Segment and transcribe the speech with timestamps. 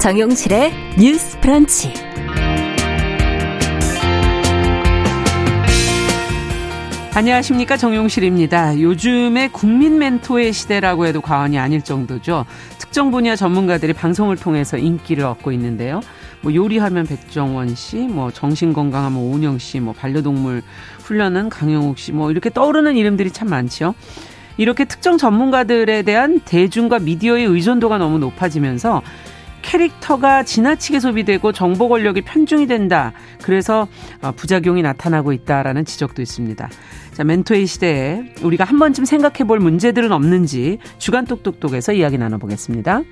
[0.00, 1.92] 정용실의 뉴스 프런치.
[7.14, 8.80] 안녕하십니까 정용실입니다.
[8.80, 12.46] 요즘의 국민 멘토의 시대라고 해도 과언이 아닐 정도죠.
[12.78, 16.00] 특정 분야 전문가들이 방송을 통해서 인기를 얻고 있는데요.
[16.40, 20.62] 뭐 요리하면 백정원 씨, 뭐 정신건강하면 오은영 씨, 뭐 반려동물
[21.02, 23.94] 훈련은 강영욱 씨, 뭐 이렇게 떠오르는 이름들이 참 많죠.
[24.56, 29.02] 이렇게 특정 전문가들에 대한 대중과 미디어의 의존도가 너무 높아지면서
[29.62, 33.12] 캐릭터가 지나치게 소비되고 정보 권력이 편중이 된다.
[33.42, 33.88] 그래서
[34.22, 36.68] 어, 부작용이 나타나고 있다라는 지적도 있습니다.
[37.12, 43.02] 자, 멘토의 시대에 우리가 한 번쯤 생각해 볼 문제들은 없는지 주간 똑똑똑에서 이야기 나눠보겠습니다.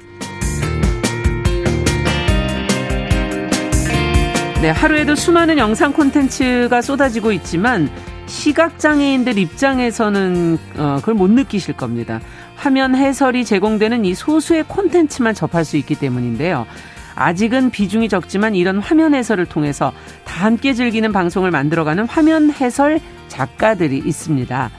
[4.61, 7.89] 네, 하루에도 수많은 영상 콘텐츠가 쏟아지고 있지만
[8.27, 12.21] 시각장애인들 입장에서는 어, 그걸 못 느끼실 겁니다.
[12.59, 16.67] 화면 해설이 제공되는 이 소수의 콘텐츠만 접할 수 있기 때문인데요.
[17.15, 19.93] 아직은 비중이 적지만 이런 화면 해설을 통해서
[20.25, 24.71] 다 함께 즐기는 방송을 만들어가는 화면 해설 작가들이 있습니다.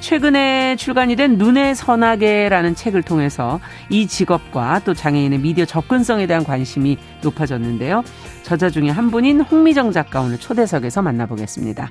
[0.00, 6.98] 최근에 출간이 된 눈의 선하게라는 책을 통해서 이 직업과 또 장애인의 미디어 접근성에 대한 관심이
[7.22, 8.02] 높아졌는데요.
[8.42, 11.90] 저자 중에 한 분인 홍미정 작가 오늘 초대석에서 만나보겠습니다.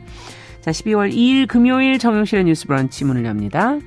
[0.60, 3.78] 자, 12월 2일 금요일 정용실의 뉴스 브런치 문을 엽니다.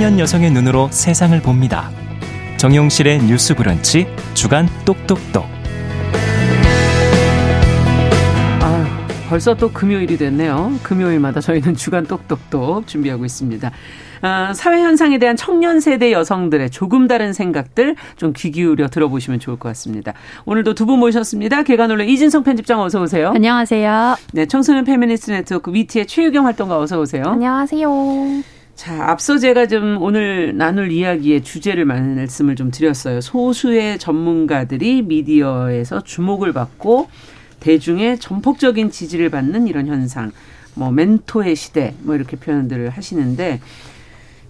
[0.00, 1.90] 청년 여성의 눈으로 세상을 봅니다.
[2.56, 5.44] 정용실의 뉴스 브런치 주간 똑똑똑.
[8.62, 8.86] 아,
[9.28, 10.72] 벌써 또 금요일이 됐네요.
[10.82, 13.70] 금요일마다 저희는 주간 똑똑똑 준비하고 있습니다.
[14.22, 19.58] 아, 사회 현상에 대한 청년 세대 여성들의 조금 다른 생각들 좀 귀 기울여 들어보시면 좋을
[19.58, 20.14] 것 같습니다.
[20.46, 21.62] 오늘도 두 분 모셨습니다.
[21.62, 23.32] 계간홀로 이진송 편집장 어서 오세요.
[23.34, 24.16] 안녕하세요.
[24.32, 27.24] 네, 청소년 페미니스트 네트워크 위티의 최유경 활동가 어서 오세요.
[27.26, 27.90] 안녕하세요.
[28.80, 33.20] 자, 앞서 제가 좀 오늘 나눌 이야기의 주제를 말씀을 좀 드렸어요.
[33.20, 37.10] 소수의 전문가들이 미디어에서 주목을 받고
[37.60, 40.32] 대중의 전폭적인 지지를 받는 이런 현상.
[40.72, 43.60] 뭐 멘토의 시대 뭐 이렇게 표현들을 하시는데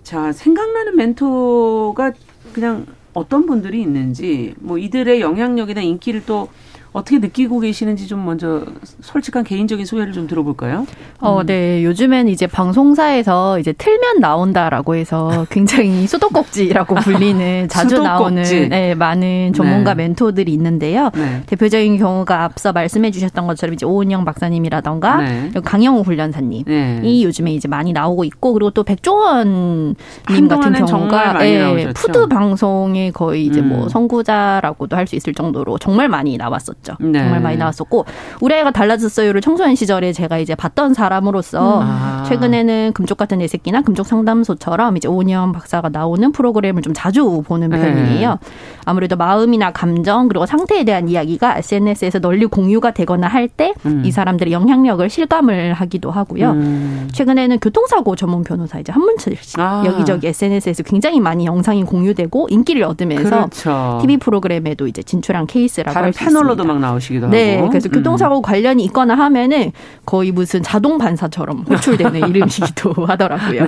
[0.04, 2.12] 자, 생각나는 멘토가
[2.52, 6.50] 그냥 어떤 분들이 있는지 뭐 이들의 영향력이나 인기를 또
[6.92, 8.64] 어떻게 느끼고 계시는지 좀 먼저
[9.00, 10.86] 솔직한 개인적인 소회를 좀 들어볼까요?
[11.20, 11.46] 어, 음.
[11.46, 11.84] 네.
[11.84, 18.08] 요즘엔 이제 방송사에서 이제 틀면 나온다라고 해서 굉장히 수도꼭지라고 불리는 자주 수도꼭지.
[18.08, 20.04] 나오는 네, 많은 전문가 네.
[20.04, 21.10] 멘토들이 있는데요.
[21.14, 21.42] 네.
[21.46, 25.50] 대표적인 경우가 앞서 말씀해 주셨던 것처럼 이제 오은영 박사님이라던가 네.
[25.62, 27.22] 강영우 훈련사님이 네.
[27.22, 29.94] 요즘에 이제 많이 나오고 있고 그리고 또 백종원
[30.30, 33.80] 님 같은 경우가 네, 푸드 방송에 거의 이제 뭐 음.
[33.80, 36.79] 뭐 선구자라고도 할 수 있을 정도로 정말 많이 나왔었죠.
[36.80, 36.96] 나왔었죠.
[37.00, 37.18] 네.
[37.20, 38.04] 정말 많이 나왔었고
[38.40, 41.86] 우리 애가 달라졌어요를 청소년 시절에 제가 이제 봤던 사람으로서 음.
[41.86, 42.24] 아.
[42.26, 47.70] 최근에는 금쪽 같은 내 새끼나 금쪽 상담소처럼 이제 오은영 박사가 나오는 프로그램을 좀 자주 보는
[47.70, 47.78] 네.
[47.78, 48.38] 편이에요.
[48.84, 54.10] 아무래도 마음이나 감정 그리고 상태에 대한 이야기가 SNS에서 널리 공유가 되거나 할 때이 음.
[54.10, 56.50] 사람들의 영향력을 실감을 하기도 하고요.
[56.52, 57.08] 음.
[57.12, 59.82] 최근에는 교통사고 전문 변호사 이제 한문철 씨 아.
[59.86, 63.98] 여기저기 SNS에서 굉장히 많이 영상이 공유되고 인기를 얻으면서 그렇죠.
[64.00, 66.38] TV 프로그램에도 이제 진출한 케이스라고 할 수 있습니다.
[66.72, 67.64] 막 나오시기도 네, 하고.
[67.64, 68.42] 네, 그래서 교통사고 음.
[68.42, 69.72] 관련이 있거나 하면은
[70.06, 73.66] 거의 무슨 자동 반사처럼 호출되는 이름이기도 하더라고요.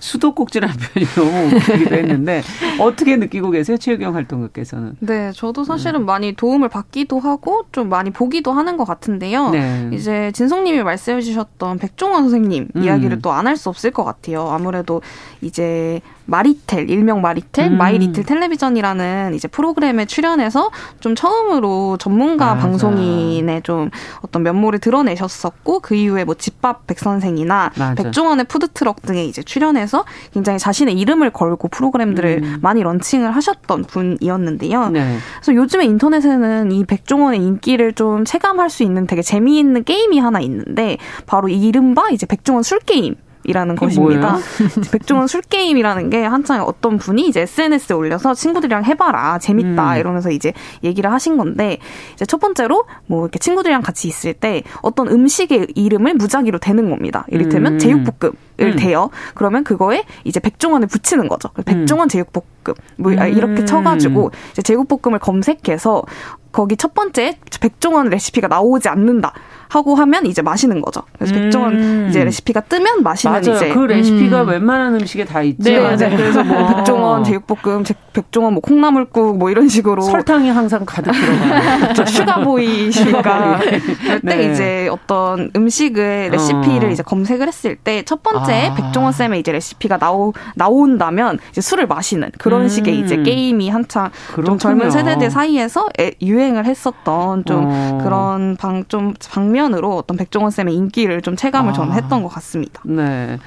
[0.00, 2.42] 수도꼭지라는 표현이 너무 웃기기도 했는데
[2.80, 4.96] 어떻게 느끼고 계세요, 최유경 활동가께서는?
[5.00, 6.06] 네, 저도 사실은 음.
[6.06, 9.50] 많이 도움을 받기도 하고 좀 많이 보기도 하는 것 같은데요.
[9.50, 9.90] 네.
[9.92, 12.82] 이제 진송님이 말씀해 주셨던 백종원 선생님 음.
[12.82, 14.48] 이야기를 또 안 할 수 없을 것 같아요.
[14.48, 15.00] 아무래도
[15.40, 17.78] 이제 마리텔 일명 마리텔 음.
[17.78, 20.70] 마이 리틀 텔레비전이라는 이제 프로그램에 출연해서
[21.00, 22.60] 좀 처음으로 전문가 맞아.
[22.60, 23.90] 방송인의 좀
[24.22, 30.58] 어떤 면모를 드러내셨었고 그 이후에 뭐 집밥 백 선생이나 백종원의 푸드트럭 등에 이제 출연해서 굉장히
[30.58, 32.58] 자신의 이름을 걸고 프로그램들을 음.
[32.62, 34.90] 많이 런칭을 하셨던 분이었는데요.
[34.90, 35.18] 네.
[35.36, 40.96] 그래서 요즘에 인터넷에는 이 백종원의 인기를 좀 체감할 수 있는 되게 재미있는 게임이 하나 있는데
[41.26, 43.16] 바로 이른바 이제 백종원 술 게임.
[43.44, 44.38] 이라는 것입니다.
[44.92, 49.98] 백종원 술 게임이라는 게 한창 어떤 분이 이제 SNS에 올려서 친구들이랑 해봐라 재밌다 음.
[49.98, 50.52] 이러면서 이제
[50.82, 51.78] 얘기를 하신 건데
[52.14, 57.24] 이제 첫 번째로 뭐 이렇게 친구들이랑 같이 있을 때 어떤 음식의 이름을 무작위로 대는 겁니다.
[57.28, 57.78] 이를테면 음.
[57.78, 58.76] 제육볶음을 음.
[58.76, 59.10] 대요.
[59.34, 61.50] 그러면 그거에 이제 백종원을 붙이는 거죠.
[61.64, 62.08] 백종원 음.
[62.08, 63.66] 제육볶음 뭐 이렇게 음.
[63.66, 66.04] 쳐가지고 이제 제육볶음을 검색해서
[66.52, 69.32] 거기 첫 번째 백종원 레시피가 나오지 않는다.
[69.74, 71.02] 하고 하면 이제 마시는 거죠.
[71.18, 71.40] 그래서 음.
[71.42, 73.56] 백종원 이제 레시피가 뜨면 마시는 맞아요.
[73.56, 74.48] 이제 그 레시피가 음.
[74.48, 75.64] 웬만한 음식에 다 있죠.
[75.64, 76.16] 네, 맞아요.
[76.16, 77.82] 그래서 뭐 백종원 제육볶음,
[78.12, 81.94] 백종원 뭐 콩나물국 뭐 이런 식으로 설탕이 항상 가득 들어가요.
[82.06, 84.52] 슈가보이시니까 그때 네.
[84.52, 86.92] 이제 어떤 음식을 레시피를 어.
[86.92, 88.74] 이제 검색을 했을 때 첫 번째 아.
[88.74, 92.68] 백종원 쌤의 이제 레시피가 나오 나온다면 이제 술을 마시는 그런 음.
[92.68, 94.10] 식의 이제 게임이 한창
[94.44, 95.88] 좀 젊은 세대들 사이에서
[96.20, 97.98] 유행을 했었던 좀 어.
[98.02, 101.72] 그런 방 좀 방면 으로 어떤 백종원 쌤의 인기를 좀 체감을 아.
[101.72, 102.82] 저는 했던 것 같습니다.
[102.84, 103.38] 네.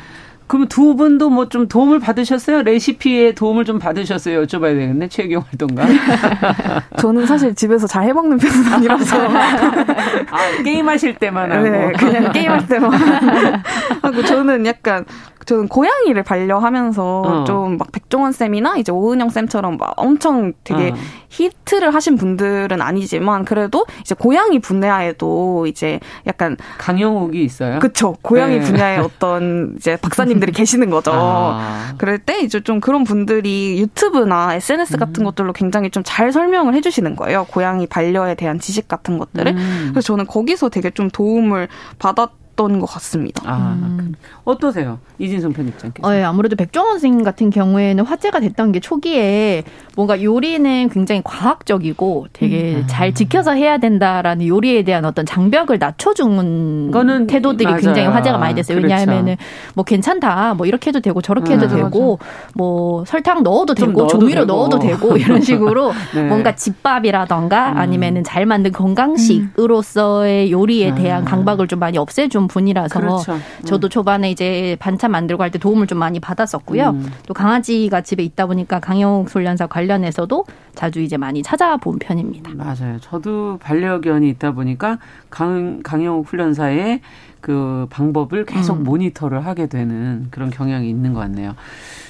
[0.47, 2.61] 그럼 두 분도 뭐 좀 도움을 받으셨어요?
[2.63, 4.43] 레시피에 도움을 좀 받으셨어요?
[4.43, 5.09] 여쭤봐야 되겠네.
[5.09, 5.85] 최경 활동가.
[6.99, 9.27] 저는 사실 집에서 잘 해먹는 편은 아니라서.
[9.27, 11.63] 아, 게임하실 때만 하고.
[11.69, 12.91] 네, 그냥 게임할 때만
[14.01, 14.23] 하고.
[14.23, 15.03] 저는 약간
[15.47, 17.43] 저는 고양이를 반려하면서 어.
[17.45, 20.95] 좀막 백종원 쌤이나 이제 오은영 쌤처럼 막 엄청 되게 어.
[21.29, 27.79] 히트를 하신 분들은 아니지만 그래도 이제 고양이 분야에도 이제 약간 강영욱이 있어요.
[27.79, 28.15] 그쵸.
[28.21, 28.61] 고양이 네.
[28.61, 31.11] 분야에 어떤 이제 박사님들이 계시는 거죠.
[31.13, 31.93] 아.
[31.97, 35.25] 그럴 때 이제 좀 그런 분들이 유튜브나 SNS 같은 음.
[35.25, 37.45] 것들로 굉장히 좀 잘 설명을 해주시는 거예요.
[37.45, 39.51] 고양이 반려에 대한 지식 같은 것들을.
[39.51, 39.89] 음.
[39.91, 41.67] 그래서 저는 거기서 되게 좀 도움을
[41.99, 42.31] 받았.
[42.57, 43.43] 것 같습니다.
[43.45, 44.15] 아, 음.
[44.43, 44.99] 어떠세요?
[45.19, 46.07] 이진성 편집장께서.
[46.07, 49.63] 어, 예, 아무래도 백종원 선생님 같은 경우에는 화제가 됐던 게 초기에
[49.95, 52.83] 뭔가 요리는 굉장히 과학적이고 되게 음.
[52.87, 57.81] 잘 지켜서 해야 된다라는 요리에 대한 어떤 장벽을 낮춰주는 거는 태도들이 맞아요.
[57.81, 58.77] 굉장히 화제가 많이 됐어요.
[58.77, 58.91] 그렇죠.
[58.93, 59.37] 왜냐하면은
[59.75, 62.31] 뭐 괜찮다, 뭐 이렇게 해도 되고 저렇게 해도 음, 되고 맞아.
[62.55, 64.45] 뭐 설탕 넣어도 되고 넣어도 조미료 되고.
[64.45, 66.23] 넣어도 되고 이런 식으로 네.
[66.23, 67.77] 뭔가 집밥이라던가 음.
[67.77, 71.25] 아니면은 잘 만든 건강식으로서의 요리에 대한 음.
[71.25, 73.37] 강박을 좀 많이 없애준 분이라서 그렇죠.
[73.65, 76.89] 저도 초반에 이제 반찬 만들고 할 때 도움을 좀 많이 받았었고요.
[76.91, 77.11] 음.
[77.25, 80.45] 또 강아지가 집에 있다 보니까 강영욱 훈련사 관련 관련해서도
[80.75, 82.51] 자주 이제 많이 찾아본 편입니다.
[82.55, 82.99] 맞아요.
[82.99, 84.99] 저도 반려견이 있다 보니까
[85.29, 87.01] 강, 강영욱 훈련사의
[87.41, 88.83] 그 방법을 계속 음.
[88.83, 91.55] 모니터를 하게 되는 그런 경향이 있는 것 같네요.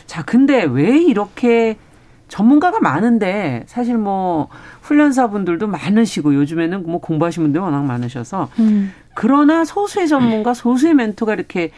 [0.05, 1.77] 자, 근데 왜 이렇게
[2.27, 4.49] 전문가가 많은데 사실 뭐
[4.81, 8.91] 훈련사분들도 많으시고 요즘에는 뭐 공부하신 분들 워낙 많으셔서 음.
[9.13, 11.71] 그러나 소수의 전문가, 소수의 멘토가 이렇게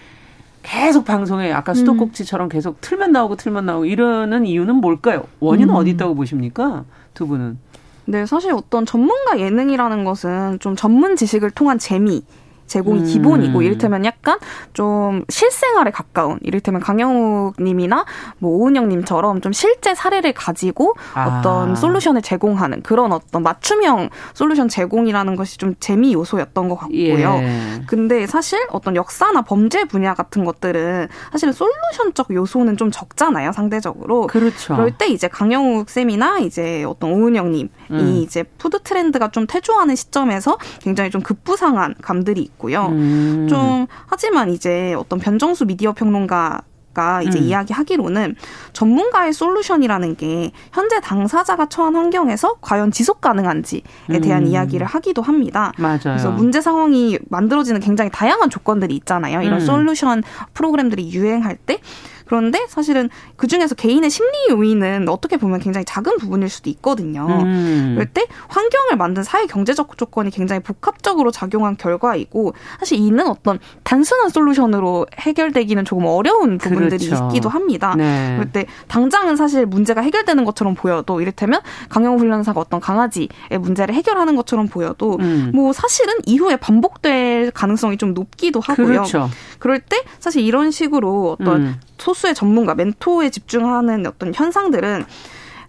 [0.61, 5.23] 계속 방송에 아까 수도꼭지처럼 계속 틀면 나오고 틀면 나오고 이러는 이유는 뭘까요?
[5.39, 5.75] 원인은 음.
[5.75, 6.83] 어디 있다고 보십니까?
[7.13, 7.57] 두 분은?
[8.05, 12.23] 네, 사실 어떤 전문가 예능이라는 것은 좀 전문 지식을 통한 재미,
[12.69, 13.05] 제공이 음.
[13.05, 14.39] 기본이고 이를테면 약간
[14.73, 18.05] 좀 실생활에 가까운 이를테면 강형욱 님이나
[18.37, 21.39] 뭐 오은영 님처럼 좀 실제 사례를 가지고 아.
[21.39, 27.39] 어떤 솔루션을 제공하는 그런 어떤 맞춤형 솔루션 제공이라는 것이 좀 재미 요소였던 것 같고요.
[27.41, 27.81] 예.
[27.87, 34.27] 근데 사실 어떤 역사나 범죄 분야 같은 것들은 사실은 솔루션적 요소는 좀 적잖아요, 상대적으로.
[34.27, 34.75] 그렇죠.
[34.75, 38.21] 그럴 때 이제 강형욱 쌤이나 이제 어떤 오은영 님이 음.
[38.23, 42.87] 이제 푸드 트렌드가 좀 퇴조하는 시점에서 굉장히 좀 급부상한 감들이 있고 있고요.
[42.87, 43.47] 음.
[43.49, 47.43] 좀 하지만 이제 어떤 변정수 미디어 평론가 가 이제 음.
[47.43, 48.35] 이야기하기로는
[48.73, 53.81] 전문가의 솔루션이라는 게 현재 당사자가 처한 환경에서 과연 지속 가능한지에
[54.23, 54.47] 대한 음.
[54.47, 55.71] 이야기를 하기도 합니다.
[55.77, 55.99] 맞아요.
[56.01, 59.43] 그래서 문제 상황이 만들어지는 굉장히 다양한 조건들이 있잖아요.
[59.43, 59.65] 이런 음.
[59.67, 60.23] 솔루션
[60.55, 61.79] 프로그램들이 유행할 때
[62.29, 67.25] 그런데 사실은 그 중에서 개인의 심리 요인은 어떻게 보면 굉장히 작은 부분일 수도 있거든요.
[67.27, 67.93] 음.
[67.95, 74.29] 그럴 때 환경을 만든 사회 경제적 조건이 굉장히 복합적으로 작용한 결과이고 사실 이는 어떤 단순한
[74.29, 77.29] 솔루션으로 해결되기는 조금 어려운 부분들이 그렇죠.
[77.29, 77.95] 있기도 합니다.
[77.97, 78.35] 네.
[78.35, 84.35] 그럴 때 당장은 사실 문제가 해결되는 것처럼 보여도 이를테면 강영 훈련사가 어떤 강아지의 문제를 해결하는
[84.35, 85.49] 것처럼 보여도 음.
[85.55, 88.85] 뭐 사실은 이후에 반복될 가능성이 좀 높기도 하고요.
[88.85, 89.31] 그렇죠.
[89.57, 91.79] 그럴 때 사실 이런 식으로 어떤 음.
[91.99, 95.05] 소수의 전문가, 멘토에 집중하는 어떤 현상들은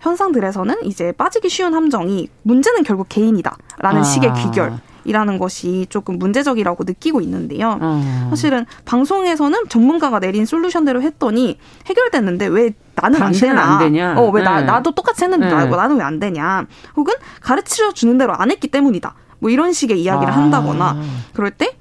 [0.01, 4.03] 현상들에서는 이제 빠지기 쉬운 함정이 문제는 결국 개인이다라는 아.
[4.03, 4.79] 식의 귀결.
[5.07, 7.79] 이라는 것이 조금 문제적이라고 느끼고 있는데요.
[7.81, 8.27] 어.
[8.29, 13.63] 사실은 방송에서는 전문가가 내린 솔루션대로 했더니 해결됐는데 왜 나는 안 되나?
[13.63, 14.15] 안 되냐?
[14.19, 14.67] 어, 왜 나, 네.
[14.67, 15.53] 나도 똑같이 했는데 네.
[15.55, 16.67] 나는 왜 안 되냐?
[16.97, 19.15] 혹은 가르쳐 주는 대로 안 했기 때문이다.
[19.39, 20.37] 뭐 이런 식의 이야기를 아.
[20.37, 21.01] 한다거나
[21.33, 21.79] 그럴 때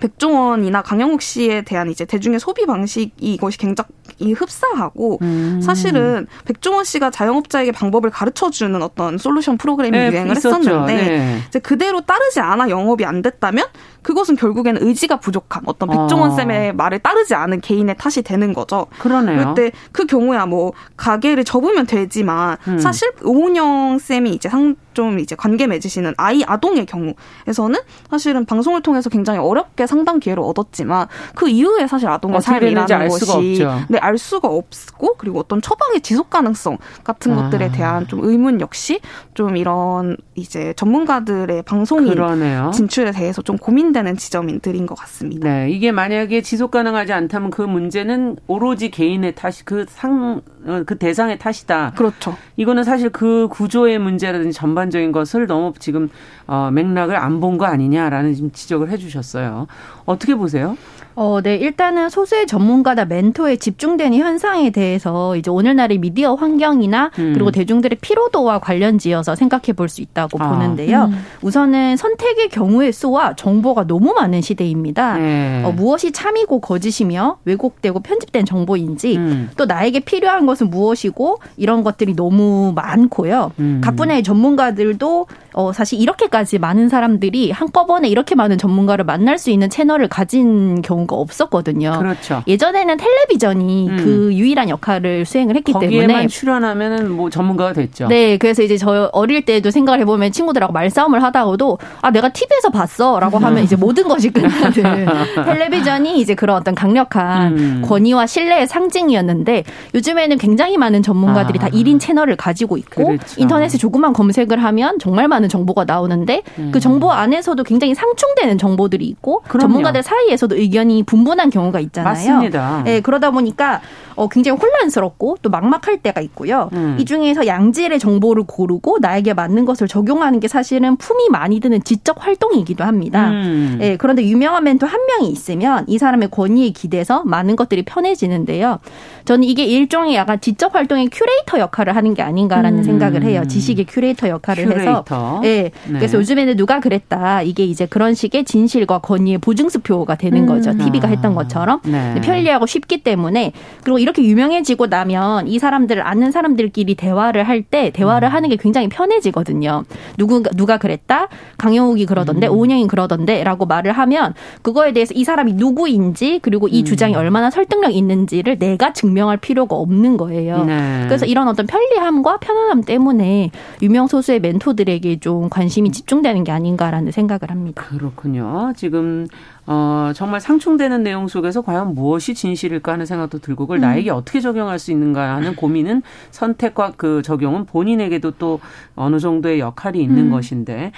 [0.00, 5.60] 백종원이나 강영욱 씨에 대한 이제 대중의 소비 방식이 이것이 굉장히 흡사하고 음.
[5.62, 10.56] 사실은 백종원 씨가 자영업자에게 방법을 가르쳐 주는 어떤 솔루션 프로그램이 네, 유행을 있었죠.
[10.58, 11.38] 했었는데 네.
[11.48, 13.66] 이제 그대로 따르지 않아 영업이 안 됐다면
[14.06, 16.36] 그것은 결국에는 의지가 부족한 어떤 백종원 어.
[16.36, 18.86] 쌤의 말을 따르지 않은 개인의 탓이 되는 거죠.
[19.00, 19.52] 그러네요.
[19.52, 22.78] 그때 그 경우야 뭐 가게를 접으면 되지만 음.
[22.78, 29.10] 사실 오은영 쌤이 이제 상 좀 이제 관계 맺으시는 아이 아동의 경우에서는 사실은 방송을 통해서
[29.10, 35.16] 굉장히 어렵게 상담 기회를 얻었지만 그 이후에 사실 아동의 삶이라는 것이 네, 알 수가 없고
[35.18, 37.42] 그리고 어떤 처방의 지속 가능성 같은 아.
[37.42, 39.00] 것들에 대한 좀 의문 역시
[39.34, 42.70] 좀 이런 이제 전문가들의 방송인 그러네요.
[42.72, 45.48] 진출에 대해서 좀 고민되 는 지점들인 것 같습니다.
[45.48, 50.98] 네, 이게 만약에 지속 가능하지 않다면 그 문제는 오로지 개인의 탓이 그 상, 어, 그
[50.98, 51.92] 대상의 탓이다.
[51.96, 52.36] 그렇죠.
[52.56, 56.10] 이거는 사실 그 구조의 문제라든지 전반적인 것을 너무 지금
[56.46, 59.66] 어, 맥락을 안 본 거 아니냐라는 지적을 해주셨어요.
[60.04, 60.76] 어떻게 보세요?
[61.16, 61.56] 어, 네.
[61.56, 67.32] 일단은 소수의 전문가나 멘토에 집중되는 현상에 대해서 이제 오늘날의 미디어 환경이나 음.
[67.32, 70.48] 그리고 대중들의 피로도와 관련지어서 생각해 볼 수 있다고 아.
[70.50, 71.04] 보는데요.
[71.04, 71.24] 음.
[71.42, 75.16] 우선은 선택의 경우의 수와 정보가 너무 많은 시대입니다.
[75.16, 75.62] 네.
[75.64, 79.50] 어, 무엇이 참이고 거짓이며 왜곡되고 편집된 정보인지 음.
[79.56, 83.52] 또 나에게 필요한 것은 무엇이고 이런 것들이 너무 많고요.
[83.60, 83.80] 음.
[83.82, 85.26] 각 분야의 전문가들도
[85.56, 90.96] 어, 사실 이렇게까지 많은 사람들이 한꺼번에 이렇게 많은 전문가를 만날 수 있는 채널을 가진 경우
[90.96, 91.98] 경우가 없었거든요.
[91.98, 92.42] 그렇죠.
[92.46, 93.96] 예전에는 텔레비전이 음.
[93.96, 98.08] 그 유일한 역할을 수행을 했기 때문에 출연하면은 뭐 전문가가 됐죠.
[98.08, 103.38] 네, 그래서 이제 저 어릴 때도 생각을 해보면 친구들하고 말싸움을 하다가도 아 내가 TV에서 봤어라고
[103.38, 104.72] 하면 이제 모든 것이 끝나는
[105.44, 107.82] 텔레비전이 이제 그런 어떤 강력한 음.
[107.84, 111.66] 권위와 신뢰의 상징이었는데 요즘에는 굉장히 많은 전문가들이 아.
[111.66, 113.40] 다 1인 채널을 가지고 있고 그렇죠.
[113.40, 116.70] 인터넷에 조금만 검색을 하면 정말 많은 정보가 나오는데 음.
[116.72, 119.60] 그 정보 안에서도 굉장히 상충되는 정보들이 있고 그럼요.
[119.68, 122.12] 전문가들 사이에서도 의견이 분분한 경우가 있잖아요.
[122.12, 122.82] 맞습니다.
[122.84, 123.80] 네, 그러다 보니까
[124.16, 126.70] 어, 굉장히 혼란스럽고 또 막막할 때가 있고요.
[126.72, 126.96] 음.
[126.98, 132.24] 이 중에서 양질의 정보를 고르고 나에게 맞는 것을 적용하는 게 사실은 품이 많이 드는 지적
[132.24, 133.28] 활동이기도 합니다.
[133.28, 133.76] 음.
[133.78, 138.78] 네, 그런데 유명한 멘토 한 명이 있으면 이 사람의 권위에 기대서 많은 것들이 편해지는데요.
[139.26, 142.84] 저는 이게 일종의 약간 지적 활동의 큐레이터 역할을 하는 게 아닌가라는 음.
[142.84, 143.42] 생각을 해요.
[143.46, 144.90] 지식의 큐레이터 역할을 큐레이터.
[144.90, 145.04] 해서.
[145.40, 145.70] 네.
[145.86, 145.98] 네.
[145.98, 147.42] 그래서 요즘에는 누가 그랬다.
[147.42, 150.72] 이게 이제 그런 식의 진실과 권위의 보증수표가 되는 거죠.
[150.76, 151.12] TV가 음.
[151.12, 151.80] 했던 것처럼.
[151.84, 152.20] 네.
[152.22, 153.52] 편리하고 쉽기 때문에
[153.82, 158.32] 그리고 이렇게 유명해지고 나면 이 사람들을 아는 사람들끼리 대화를 할 때 대화를 음.
[158.32, 159.82] 하는 게 굉장히 편해지거든요.
[160.18, 161.28] 누구 누가 그랬다?
[161.58, 162.52] 강형욱이 그러던데, 음.
[162.52, 166.84] 오은영이 그러던데 라고 말을 하면 그거에 대해서 이 사람이 누구인지 그리고 이 음.
[166.84, 170.64] 주장이 얼마나 설득력 있는지를 내가 증명할 필요가 없는 거예요.
[170.64, 171.04] 네.
[171.06, 173.50] 그래서 이런 어떤 편리함과 편안함 때문에
[173.82, 177.82] 유명 소수의 멘토들에게 좀 관심이 집중되는 게 아닌가라는 생각을 합니다.
[177.82, 178.72] 그렇군요.
[178.76, 179.26] 지금
[179.66, 183.80] 어, 정말 상충되는 내용 속에서 과연 무엇이 진실일까 하는 생각도 들고 그걸 음.
[183.80, 188.60] 나에게 어떻게 적용할 수 있는가 하는 고민은 선택과 그 적용은 본인에게도 또
[188.94, 190.30] 어느 정도의 역할이 있는 음.
[190.30, 190.92] 것인데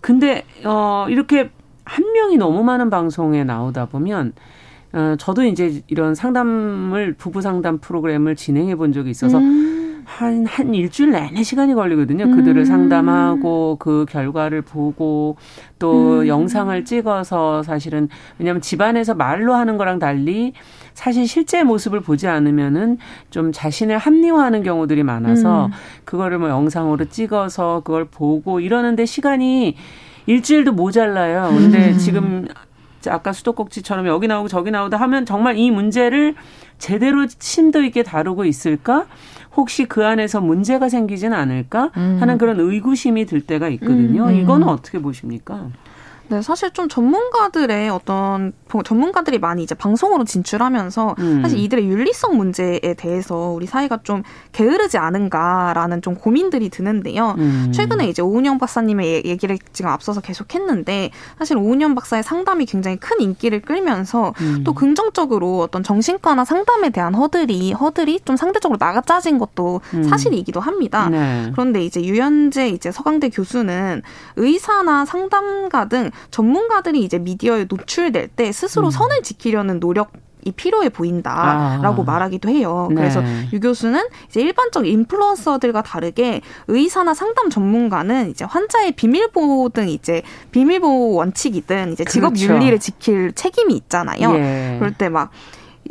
[0.00, 1.48] 근데 어, 이렇게
[1.84, 4.32] 한 명이 너무 많은 방송에 나오다 보면
[4.92, 9.78] 어, 저도 이제 이런 상담을 부부 상담 프로그램을 진행해 본 적이 있어서 음.
[10.08, 12.24] 한, 한 일주일 내내 시간이 걸리거든요.
[12.24, 12.36] 음.
[12.36, 15.36] 그들을 상담하고 그 결과를 보고
[15.78, 16.26] 또 음.
[16.26, 20.54] 영상을 찍어서 사실은 왜냐하면 집안에서 말로 하는 거랑 달리
[20.94, 22.96] 사실 실제 모습을 보지 않으면은
[23.30, 25.72] 좀 자신을 합리화하는 경우들이 많아서 음.
[26.06, 29.76] 그거를 뭐 영상으로 찍어서 그걸 보고 이러는데 시간이
[30.24, 31.50] 일주일도 모자라요.
[31.50, 31.98] 근데 음.
[31.98, 32.48] 지금
[33.08, 36.34] 아까 수도꼭지처럼 여기 나오고 저기 나오다 하면 정말 이 문제를
[36.78, 39.06] 제대로 심도 있게 다루고 있을까?
[39.58, 42.38] 혹시 그 안에서 문제가 생기지는 않을까 하는 음.
[42.38, 44.26] 그런 의구심이 들 때가 있거든요.
[44.26, 44.34] 음.
[44.36, 45.68] 이거는 어떻게 보십니까?
[46.30, 48.52] 네, 사실 좀 전문가들의 어떤
[48.84, 51.42] 전문가들이 많이 이제 방송으로 진출하면서 음.
[51.42, 57.34] 사실 이들의 윤리성 문제에 대해서 우리 사회가 좀 게으르지 않은가라는 좀 고민들이 드는데요.
[57.38, 57.72] 음.
[57.72, 63.62] 최근에 이제 오은영 박사님의 얘기를 지금 앞서서 계속했는데 사실 오은영 박사의 상담이 굉장히 큰 인기를
[63.62, 64.62] 끌면서 음.
[64.64, 70.02] 또 긍정적으로 어떤 정신과나 상담에 대한 허들이 허들이 좀 상대적으로 나아짜진 것도 음.
[70.02, 71.08] 사실이기도 합니다.
[71.08, 71.50] 네.
[71.52, 74.02] 그런데 이제 유현재 이제 서강대 교수는
[74.36, 78.90] 의사나 상담가 등 전문가들이 이제 미디어에 노출될 때 스스로 음.
[78.90, 80.12] 선을 지키려는 노력
[80.44, 82.04] 이 필요해 보인다라고 아.
[82.04, 82.88] 말하기도 해요.
[82.94, 83.48] 그래서 네.
[83.52, 90.22] 유 교수는 이제 일반적 인플루언서들과 다르게 의사나 상담 전문가는 이제 환자의 비밀보호 등 이제
[90.52, 92.54] 비밀보호 원칙이든 이제 직업 그렇죠.
[92.54, 94.34] 윤리를 지킬 책임이 있잖아요.
[94.36, 94.76] 예.
[94.78, 95.30] 그럴 때 막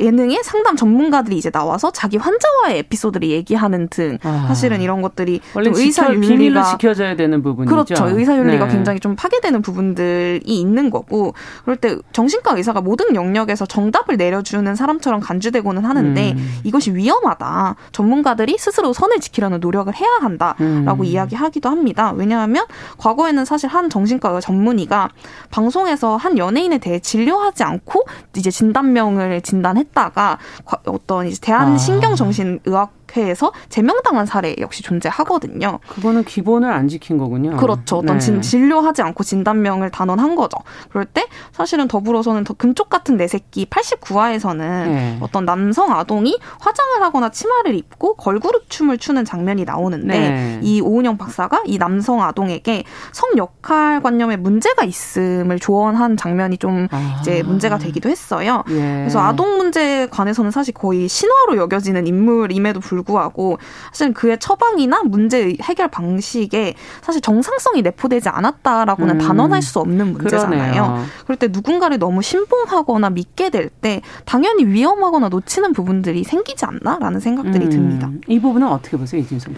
[0.00, 4.44] 예능의 상담 전문가들이 이제 나와서 자기 환자와의 에피소드를 얘기하는 등 아.
[4.48, 7.70] 사실은 이런 것들이 원래 의사 윤리가 지켜져야 되는 부분이죠.
[7.70, 8.08] 그렇죠.
[8.10, 8.72] 의사 윤리가 네.
[8.72, 15.20] 굉장히 좀 파괴되는 부분들이 있는 거고 그럴 때 정신과 의사가 모든 영역에서 정답을 내려주는 사람처럼
[15.20, 16.54] 간주되고는 하는데 음.
[16.64, 17.76] 이것이 위험하다.
[17.92, 21.04] 전문가들이 스스로 선을 지키려는 노력을 해야 한다라고 음.
[21.04, 22.12] 이야기하기도 합니다.
[22.14, 22.64] 왜냐하면
[22.98, 25.08] 과거에는 사실 한 정신과 전문의가
[25.50, 28.04] 방송에서 한 연예인에 대해 진료하지 않고
[28.36, 30.38] 이제 진단명을 진단 했다가
[30.86, 35.78] 어떤 이제 대한 신경정신의학 회에서 제명당한 사례 역시 존재하거든요.
[35.88, 37.56] 그거는 기본을 안 지킨 거군요.
[37.56, 37.98] 그렇죠.
[37.98, 38.40] 어떤 네.
[38.40, 40.58] 진료하지 않고 진단명을 단언한 거죠.
[40.90, 45.18] 그럴 때 사실은 더불어서는 더 금쪽 같은 내 새끼 89화에서는 네.
[45.20, 50.60] 어떤 남성 아동이 화장을 하거나 치마를 입고 걸그룹 춤을 추는 장면이 나오는데 네.
[50.62, 57.18] 이 오은영 박사가 이 남성 아동에게 성 역할 관념에 문제가 있음을 조언한 장면이 좀 아.
[57.20, 58.64] 이제 문제가 되기도 했어요.
[58.70, 58.74] 예.
[58.74, 63.58] 그래서 아동 문제에 관해서는 사실 거의 신화로 여겨지는 인물임에도 불구하고 불구하고
[63.92, 69.26] 사실 그의 처방이나 문제 해결 방식에 사실 정상성이 내포되지 않았다라고는 음.
[69.26, 70.72] 단언할 수 없는 문제잖아요.
[70.72, 71.04] 그러네요.
[71.24, 77.66] 그럴 때 누군가를 너무 신봉하거나 믿게 될 때 당연히 위험하거나 놓치는 부분들이 생기지 않나라는 생각들이
[77.66, 77.70] 음.
[77.70, 78.10] 듭니다.
[78.26, 79.54] 이 부분은 어떻게 보세요, 이진성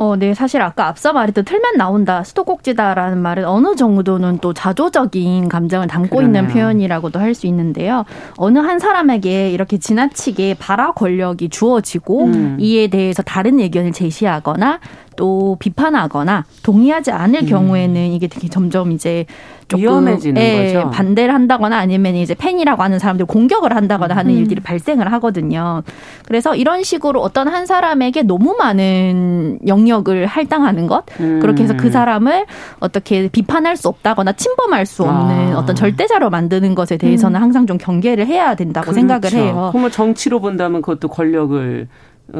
[0.00, 5.88] 어, 네, 사실 아까 앞서 말했던 틀면 나온다, 수도꼭지다라는 말은 어느 정도는 또 자조적인 감정을
[5.88, 6.42] 담고 그러네요.
[6.42, 8.04] 있는 표현이라고도 할 수 있는데요.
[8.38, 12.56] 어느 한 사람에게 이렇게 지나치게 발화 권력이 주어지고 음.
[12.58, 14.80] 이에 대해서 다른 의견을 제시하거나
[15.16, 17.46] 또 비판하거나 동의하지 않을 음.
[17.46, 19.26] 경우에는 이게 되게 점점 이제
[19.70, 20.90] 조금 위험해지는 예, 거죠.
[20.90, 24.38] 반대를 한다거나 아니면 이제 팬이라고 하는 사람들 공격을 한다거나 하는 음.
[24.38, 25.82] 일들이 발생을 하거든요.
[26.26, 31.38] 그래서 이런 식으로 어떤 한 사람에게 너무 많은 영역을 할당하는 것 음.
[31.40, 32.46] 그렇게 해서 그 사람을
[32.80, 35.58] 어떻게 비판할 수 없다거나 침범할 수 없는 아.
[35.58, 37.42] 어떤 절대자로 만드는 것에 대해서는 음.
[37.42, 39.00] 항상 좀 경계를 해야 된다고 그렇죠.
[39.00, 39.68] 생각을 해요.
[39.72, 41.86] 그러면 정치로 본다면 그것도 권력을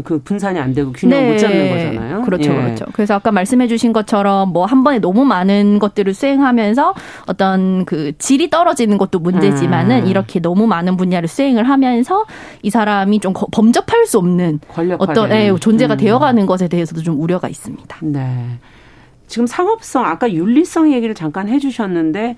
[0.04, 1.32] 그 분산이 안 되고 균형 네.
[1.32, 2.22] 못 잡는 거잖아요.
[2.22, 2.56] 그렇죠, 예.
[2.56, 2.84] 그렇죠.
[2.92, 6.94] 그래서 아까 말씀해주신 것처럼 뭐 한 번에 너무 많은 것들을 수행하면서
[7.26, 10.06] 어떤 그 질이 떨어지는 것도 문제지만은 음.
[10.06, 12.24] 이렇게 너무 많은 분야를 수행을 하면서
[12.62, 14.60] 이 사람이 좀 범접할 수 없는
[14.98, 15.96] 어떤 예, 존재가 음.
[15.96, 17.96] 되어가는 것에 대해서도 좀 우려가 있습니다.
[18.02, 18.58] 네.
[19.26, 22.36] 지금 상업성 아까 윤리성 얘기를 잠깐 해주셨는데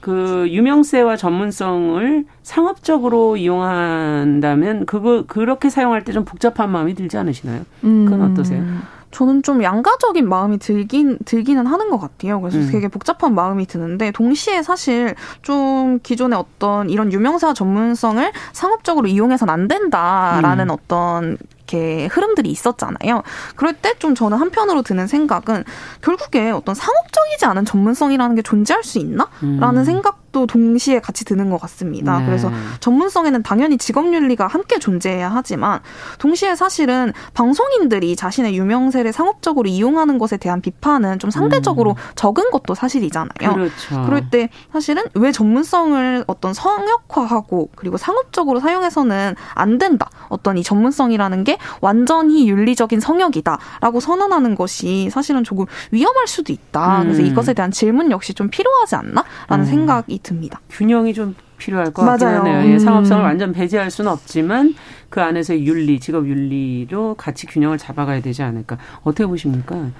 [0.00, 7.62] 그 유명세와 전문성을 상업적으로 이용한다면 그거 그렇게 사용할 때 좀 복잡한 마음이 들지 않으시나요?
[7.80, 8.30] 그건 음.
[8.32, 8.64] 어떠세요?
[9.12, 12.40] 저는 좀 양가적인 마음이 들긴 들기는 하는 것 같아요.
[12.40, 12.68] 그래서 음.
[12.70, 19.68] 되게 복잡한 마음이 드는데 동시에 사실 좀 기존의 어떤 이런 유명사 전문성을 상업적으로 이용해서는 안
[19.68, 20.70] 된다라는 음.
[20.70, 21.38] 어떤
[21.70, 23.22] 이렇게 흐름들이 있었잖아요.
[23.56, 25.62] 그럴 때 좀 저는 한편으로 드는 생각은
[26.00, 29.28] 결국에 어떤 상업적이지 않은 전문성이라는 게 존재할 수 있나?
[29.42, 29.84] 라는 음.
[29.84, 32.20] 생각 도 동시에 같이 드는 것 같습니다.
[32.20, 32.26] 네.
[32.26, 35.80] 그래서 전문성에는 당연히 직업윤리가 함께 존재해야 하지만
[36.20, 42.12] 동시에 사실은 방송인들이 자신의 유명세를 상업적으로 이용하는 것에 대한 비판은 좀 상대적으로 음.
[42.14, 43.54] 적은 것도 사실이잖아요.
[43.54, 44.02] 그렇죠.
[44.04, 50.10] 그럴 때 사실은 왜 전문성을 어떤 성역화하고 그리고 상업적으로 사용해서는 안 된다.
[50.28, 56.98] 어떤 이 전문성이라는 게 완전히 윤리적인 성역이다라고 선언하는 것이 사실은 조금 위험할 수도 있다.
[56.98, 57.02] 음.
[57.04, 59.64] 그래서 이것에 대한 질문 역시 좀 필요하지 않나라는 음.
[59.64, 60.60] 생각이 듭니다.
[60.70, 62.70] 균형이 좀 필요할 것 같긴 하네요.
[62.70, 62.78] 예, 음.
[62.78, 64.74] 상업성을 완전 배제할 수는 없지만
[65.10, 68.78] 그 안에서 윤리, 직업 윤리로 같이 균형을 잡아가야 되지 않을까.
[69.02, 69.90] 어떻게 보십니까?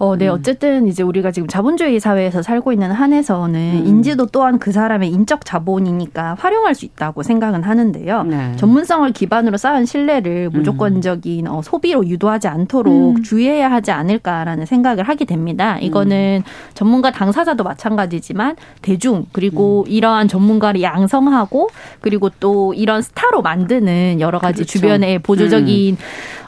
[0.00, 0.28] 어, 네.
[0.28, 0.32] 음.
[0.32, 3.86] 어쨌든 이제 우리가 지금 자본주의 사회에서 살고 있는 한에서는 음.
[3.86, 8.22] 인지도 또한 그 사람의 인적 자본이니까 활용할 수 있다고 생각은 하는데요.
[8.22, 8.56] 네.
[8.56, 10.58] 전문성을 기반으로 쌓은 신뢰를 음.
[10.58, 13.22] 무조건적인 어, 소비로 유도하지 않도록 음.
[13.22, 15.78] 주의해야 하지 않을까라는 생각을 하게 됩니다.
[15.78, 16.50] 이거는 음.
[16.72, 19.92] 전문가 당사자도 마찬가지지만 대중 그리고 음.
[19.92, 21.68] 이러한 전문가를 양성하고
[22.00, 24.78] 그리고 또 이런 스타로 만드는 여러 가지 그렇죠.
[24.78, 25.98] 주변의 보조적인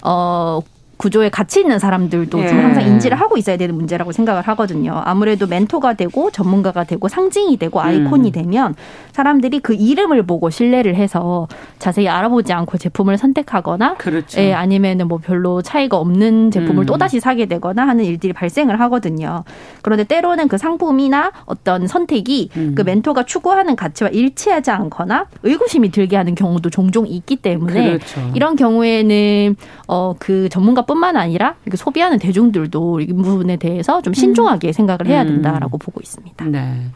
[0.04, 0.60] 어
[1.02, 2.46] 구조에 같이 있는 사람들도 예.
[2.46, 5.02] 좀 항상 인지를 하고 있어야 되는 문제라고 생각을 하거든요.
[5.04, 8.32] 아무래도 멘토가 되고 전문가가 되고 상징이 되고 아이콘이 음.
[8.32, 8.74] 되면
[9.10, 11.48] 사람들이 그 이름을 보고 신뢰를 해서
[11.80, 14.40] 자세히 알아보지 않고 제품을 선택하거나 그렇죠.
[14.40, 16.86] 예, 아니면은 뭐 별로 차이가 없는 제품을 음.
[16.86, 19.42] 또다시 사게 되거나 하는 일들이 발생을 하거든요.
[19.82, 22.74] 그런데 때로는 그 상품이나 어떤 선택이 음.
[22.76, 28.30] 그 멘토가 추구하는 가치와 일치하지 않거나 의구심이 들게 하는 경우도 종종 있기 때문에 그렇죠.
[28.34, 29.56] 이런 경우에는
[29.88, 34.72] 어 그 전문가 뿐만 아니라 소비하는 대중들도 이 부분에 대해서 좀 신중하게 음.
[34.72, 35.78] 생각을 해야 된다라고 음.
[35.78, 36.44] 보고 있습니다.
[36.46, 36.86] 네.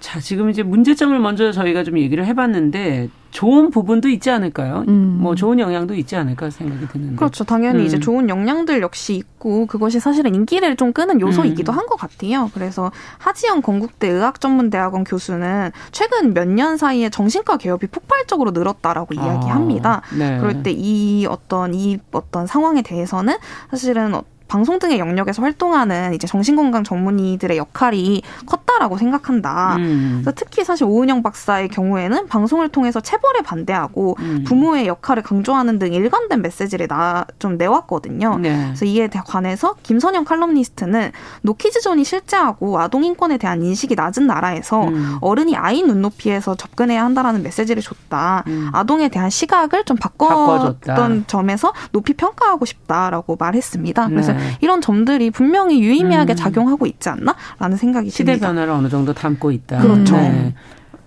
[0.00, 4.84] 자, 지금 이제 문제점을 먼저 저희가 좀 얘기를 해봤는데 좋은 부분도 있지 않을까요?
[4.88, 5.18] 음.
[5.20, 7.16] 뭐 좋은 영향도 있지 않을까 생각이 드는데.
[7.16, 7.44] 그렇죠.
[7.44, 7.84] 당연히 음.
[7.86, 11.78] 이제 좋은 영향들 역시 있고 그것이 사실은 인기를 좀 끄는 요소이기도 음.
[11.78, 12.48] 한것 같아요.
[12.54, 19.22] 그래서 하지영 건국대 의학전문대학원 교수는 최근 몇 년 사이에 정신과 개업이 폭발적으로 늘었다라고 아.
[19.24, 20.02] 이야기합니다.
[20.16, 20.38] 네.
[20.38, 23.34] 그럴 때 이 어떤 이 어떤 상황에 대해서는
[23.70, 24.14] 사실은
[24.48, 29.76] 방송 등의 영역에서 활동하는 이제 정신건강 전문의들의 역할이 컸다라고 생각한다.
[29.76, 30.20] 음.
[30.22, 34.44] 그래서 특히 사실 오은영 박사의 경우에는 방송을 통해서 체벌에 반대하고 음.
[34.46, 38.38] 부모의 역할을 강조하는 등 일관된 메시지를 나, 좀 내왔거든요.
[38.38, 38.64] 네.
[38.66, 45.18] 그래서 이에 관해서 김선영 칼럼니스트는 노키즈존이 실제하고 아동 인권에 대한 인식이 낮은 나라에서 음.
[45.20, 48.44] 어른이 아이 눈높이에서 접근해야 한다라는 메시지를 줬다.
[48.46, 48.70] 음.
[48.72, 50.46] 아동에 대한 시각을 좀 바꿨던
[50.84, 51.26] 바꿔줬다.
[51.26, 54.08] 점에서 높이 평가하고 싶다라고 말했습니다.
[54.08, 54.37] 그래서 네.
[54.60, 56.36] 이런 점들이 분명히 유의미하게 음.
[56.36, 58.48] 작용하고 있지 않나라는 생각이 시대 듭니다.
[58.48, 59.78] 변화를 어느 정도 담고 있다.
[59.78, 60.16] 그렇죠.
[60.16, 60.54] 네.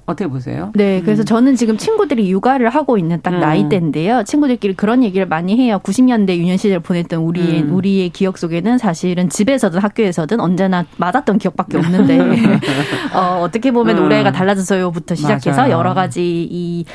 [0.05, 0.71] 어떻게 보세요?
[0.75, 1.25] 네, 그래서 음.
[1.25, 3.39] 저는 지금 친구들이 육아를 하고 있는 딱 음.
[3.39, 4.23] 나이대인데요.
[4.23, 5.79] 친구들끼리 그런 얘기를 많이 해요.
[5.83, 7.73] 90년대 유년 시절 보냈던 우리의 음.
[7.73, 12.19] 우리의 기억 속에는 사실은 집에서든 학교에서든 언제나 맞았던 기억밖에 없는데
[13.13, 14.05] 어, 어떻게 보면 음.
[14.05, 15.73] 올해가 달라졌어요부터 시작해서 맞아요.
[15.73, 16.85] 여러 가지 이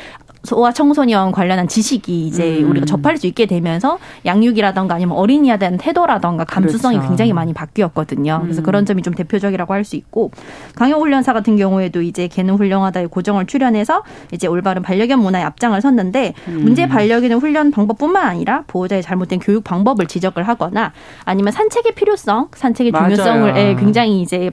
[0.46, 2.70] 소아 청소년 관련한 지식이 이제 음.
[2.70, 7.09] 우리가 접할 수 있게 되면서 양육이라던가 아니면 어린이에 대한 태도라던가 감수성이 그렇죠.
[7.11, 8.40] 굉장히 많이 바뀌었거든요.
[8.42, 8.64] 그래서 음.
[8.64, 10.30] 그런 점이 좀 대표적이라고 할 수 있고
[10.74, 16.35] 강영 훈련사 같은 경우에도 이제 개는 훌륭하다의 고정을 출연해서 이제 올바른 반려견 문화에 앞장을 섰는데
[16.48, 16.61] 음.
[16.62, 20.92] 문제 반려견의 훈련 방법뿐만 아니라 보호자의 잘못된 교육 방법을 지적을 하거나
[21.24, 24.50] 아니면 산책의 필요성, 산책의 중요성을 예, 굉장히 이제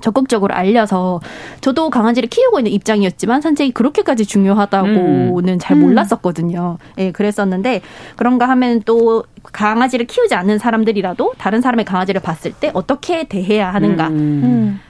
[0.00, 1.20] 적극적으로 알려서
[1.60, 5.58] 저도 강아지를 키우고 있는 입장이었지만 산책이 그렇게까지 중요하다고는 음.
[5.58, 5.82] 잘 음.
[5.82, 6.78] 몰랐었거든요.
[6.98, 7.82] 예, 네, 그랬었는데
[8.16, 14.08] 그런가 하면 또 강아지를 키우지 않는 사람들이라도 다른 사람의 강아지를 봤을 때 어떻게 대해야 하는가.
[14.08, 14.80] 음.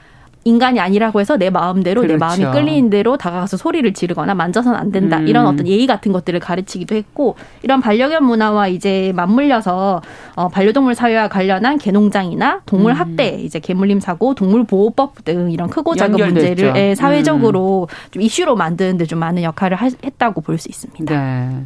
[0.42, 0.50] 음.
[0.50, 2.14] 인간이 아니라고 해서 내 마음대로 그렇죠.
[2.14, 5.18] 내 마음이 끌리는 대로 다가가서 소리를 지르거나 만져서는 안 된다.
[5.18, 5.29] 음.
[5.29, 10.00] 이런 어떤 예의 같은 것들을 가르치기도 했고 이런 반려견 문화와 이제 맞물려서
[10.37, 12.96] 어, 반려동물 사회와 관련한 개농장이나 동물 음.
[12.96, 18.09] 학대, 이제 개물림 사고, 동물 보호법 등 이런 크고 작은 문제를 예, 사회적으로 음.
[18.11, 21.14] 좀 이슈로 만드는데 좀 많은 역할을 하, 했다고 볼 수 있습니다.
[21.14, 21.64] 네.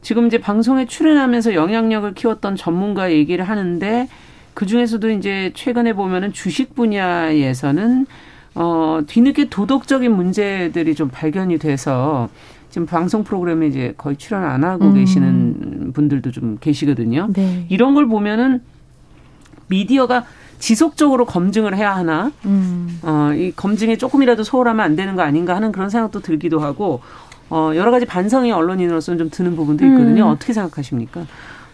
[0.00, 4.08] 지금 이제 방송에 출연하면서 영향력을 키웠던 전문가 얘기를 하는데
[4.58, 8.06] 그 중에서도 이제 최근에 보면은 주식 분야에서는
[8.56, 12.28] 어, 뒤늦게 도덕적인 문제들이 좀 발견이 돼서
[12.68, 14.94] 지금 방송 프로그램에 이제 거의 출연 안 하고 음.
[14.94, 17.28] 계시는 분들도 좀 계시거든요.
[17.34, 17.66] 네.
[17.68, 18.60] 이런 걸 보면은
[19.68, 20.24] 미디어가
[20.58, 22.98] 지속적으로 검증을 해야 하나, 음.
[23.02, 27.00] 어, 이 검증에 조금이라도 소홀하면 안 되는 거 아닌가 하는 그런 생각도 들기도 하고,
[27.48, 30.24] 어, 여러 가지 반성이 언론인으로서는 좀 드는 부분도 있거든요.
[30.24, 30.30] 음.
[30.30, 31.26] 어떻게 생각하십니까?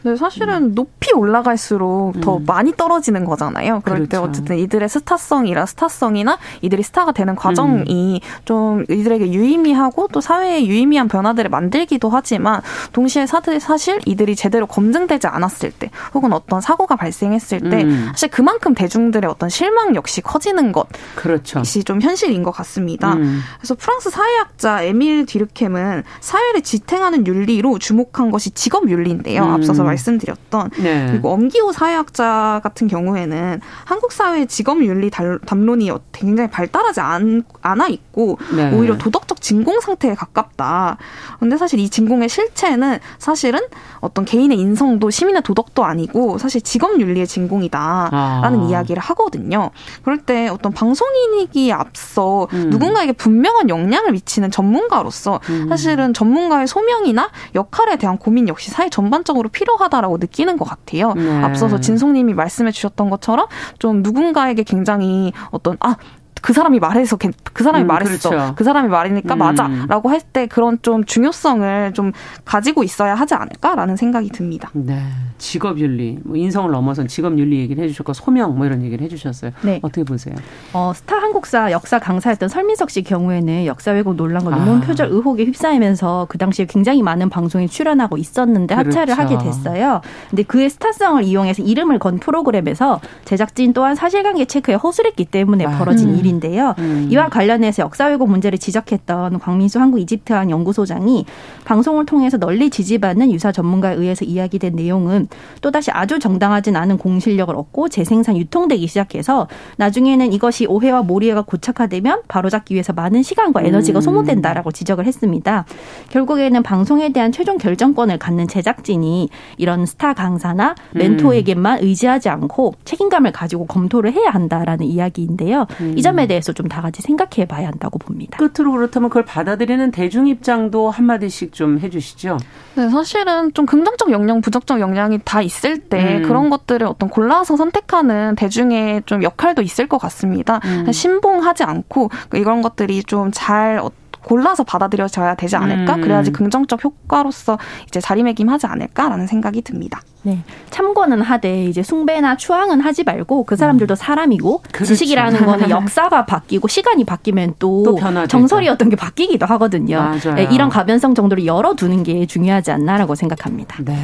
[0.05, 0.75] 네, 사실은 음.
[0.75, 2.45] 높이 올라갈수록 더 음.
[2.47, 3.81] 많이 떨어지는 거잖아요.
[3.85, 4.09] 그럴 그렇죠.
[4.11, 8.43] 때 어쨌든 이들의 스타성이라 스타성이나 이들이 스타가 되는 과정이 음.
[8.45, 12.61] 좀 이들에게 유의미하고 또 사회에 유의미한 변화들을 만들기도 하지만
[12.93, 18.09] 동시에 사실 이들이 제대로 검증되지 않았을 때 혹은 어떤 사고가 발생했을 때 음.
[18.09, 21.63] 사실 그만큼 대중들의 어떤 실망 역시 커지는 것이 그렇죠.
[21.63, 23.15] 좀 현실인 것 같습니다.
[23.15, 23.41] 음.
[23.59, 29.45] 그래서 프랑스 사회학자 에밀 디르켐은 사회를 지탱하는 윤리로 주목한 것이 직업 윤리인데요.
[29.45, 29.51] 음.
[29.51, 31.07] 앞서서 말 씀드렸던 네.
[31.11, 38.39] 그리고 엄기호 사회학자 같은 경우에는 한국 사회 직업 윤리 담론이 굉장히 발달하지 않, 아 있고
[38.55, 38.73] 네.
[38.73, 40.97] 오히려 도덕적 진공 상태에 가깝다.
[41.39, 43.61] 근데 사실 이 진공의 실체는 사실은
[44.01, 48.67] 어떤 개인의 인성도 시민의 도덕도 아니고 사실 직업 윤리의 진공이다라는 아.
[48.69, 49.71] 이야기를 하거든요.
[50.03, 52.71] 그럴 때 어떤 방송인이기에 앞서 음.
[52.71, 55.69] 누군가에게 분명한 영향을 미치는 전문가로서 음.
[55.69, 61.13] 사실은 전문가의 소명이나 역할에 대한 고민 역시 사회 전반적으로 필요하 필요하다라고 느끼는 것 같아요.
[61.15, 61.43] 네.
[61.43, 63.47] 앞서서 진송님이 말씀해 주셨던 것처럼
[63.79, 65.97] 좀 누군가에게 굉장히 어떤 아
[66.45, 67.17] 그 사람이 말해서
[67.55, 68.29] 그 사람이 음, 말했어.
[68.29, 68.55] 그렇죠.
[68.55, 69.39] 그 사람이 말이니까 음.
[69.39, 72.13] 맞아라고 할 때 그런 좀 중요성을 좀
[72.45, 74.71] 가지고 있어야 하지 않을까라는 생각이 듭니다.
[74.75, 75.01] 네.
[75.39, 79.09] 직업 윤리, 뭐 인성을 넘어선 직업 윤리 얘기를 해 주셨고 소명 뭐 이런 얘기를 해
[79.09, 79.53] 주셨어요.
[79.63, 79.79] 네.
[79.83, 80.35] 어떻게 보세요?
[80.73, 84.81] 어, 스타 한국사 역사 강사였던 설민석 씨 경우에는 역사 왜곡 논란과 논문 아.
[84.81, 89.01] 표절 의혹에 휩싸이면서 그 당시에 굉장히 많은 방송에 출연하고 있었는데 그렇죠.
[89.01, 90.01] 하차를 하게 됐어요.
[90.31, 95.79] 근데 그의 스타성을 이용해서 이름을 건 프로그램에서 제작진 또한 사실관계 체크에 허술했기 때문에 아.
[95.79, 96.17] 벌어진 음.
[96.19, 96.75] 일이 일인데요.
[96.79, 97.09] 음.
[97.11, 101.25] 이와 관련해서 역사 왜곡 문제를 지적했던 광민수 한국 이집트학 연구소장이
[101.65, 105.29] 방송을 통해서 널리 지지받는 유사 전문가에 의해서 이야기된 내용은
[105.61, 112.75] 또다시 아주 정당하진 않은 공실력을 얻고 재생산 유통되기 시작해서 나중에는 이것이 오해와 모리해가 고착화되면 바로잡기
[112.75, 114.01] 위해서 많은 시간과 에너지가 음.
[114.01, 115.65] 소모된다라고 지적을 했습니다.
[116.11, 123.67] 결국에는 방송에 대한 최종 결정권을 갖는 제작진이 이런 스타 강사나 멘토에게만 의지하지 않고 책임감을 가지고
[123.67, 125.67] 검토를 해야 한다라는 이야기인데요.
[125.97, 128.39] 이 점에 점에 대해서 좀 다 같이 생각해 봐야 한다고 봅니다.
[128.39, 132.39] 끝으로 그렇다면 그걸 받아들이는 대중 입장도 한마디씩 좀 해주시죠.
[132.77, 136.23] 네, 사실은 좀 긍정적 영향, 부정적 영향이 다 있을 때 음.
[136.23, 140.61] 그런 것들을 어떤 골라서 선택하는 대중의 좀 역할도 있을 것 같습니다.
[140.65, 140.91] 음.
[140.91, 143.79] 신봉하지 않고 이런 것들이 좀 잘
[144.25, 145.97] 골라서 받아들여져야 되지 않을까?
[145.97, 146.01] 음.
[146.01, 150.01] 그래야지 긍정적 효과로서 이제 자리매김하지 않을까라는 생각이 듭니다.
[150.23, 150.43] 네.
[150.71, 153.97] 참고는 하되 이제 숭배나 추앙은 하지 말고 그 사람들도 음.
[153.97, 154.85] 사람이고 그렇죠.
[154.87, 159.99] 지식이라는 거는 역사가 바뀌고 시간이 바뀌면 또, 또 정설이었던 게 바뀌기도 하거든요.
[159.99, 160.35] 맞아요.
[160.35, 163.83] 네, 이런 가변성 정도를 열어두는 게 중요하지 않나라고 생각합니다.
[163.85, 163.95] 네.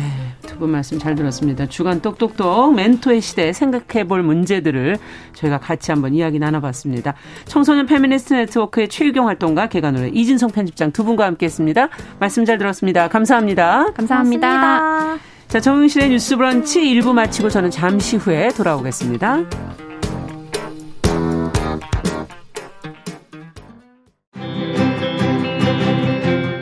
[0.46, 1.64] 두 분 말씀 잘 들었습니다.
[1.66, 4.98] 주간 똑똑똑 멘토의 시대 생각해 볼 문제들을
[5.34, 7.14] 저희가 같이 한번 이야기 나눠봤습니다.
[7.46, 11.88] 청소년 페미니스트 네트워크의 최유경 활동가 계간 홀로 이진송 편집장 두 분과 함께했습니다.
[12.18, 13.08] 말씀 잘 들었습니다.
[13.08, 13.92] 감사합니다.
[13.92, 14.48] 감사합니다.
[14.48, 15.30] 감사합니다.
[15.48, 19.44] 자, 정윤실의 뉴스 브런치 1부 마치고 저는 잠시 후에 돌아오겠습니다.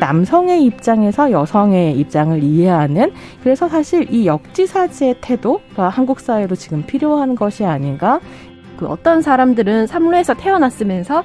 [0.00, 7.66] 남성의 입장에서 여성의 입장을 이해하는 그래서 사실 이 역지사지의 태도가 한국 사회로 지금 필요한 것이
[7.66, 8.18] 아닌가.
[8.78, 11.24] 그 어떤 사람들은 삼루에서 태어났으면서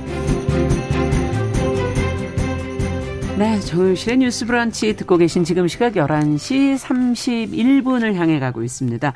[3.41, 9.13] 네, 정용실의 뉴스 브런치 듣고 계신 지금 시각 11시 31분을 향해 가고 있습니다.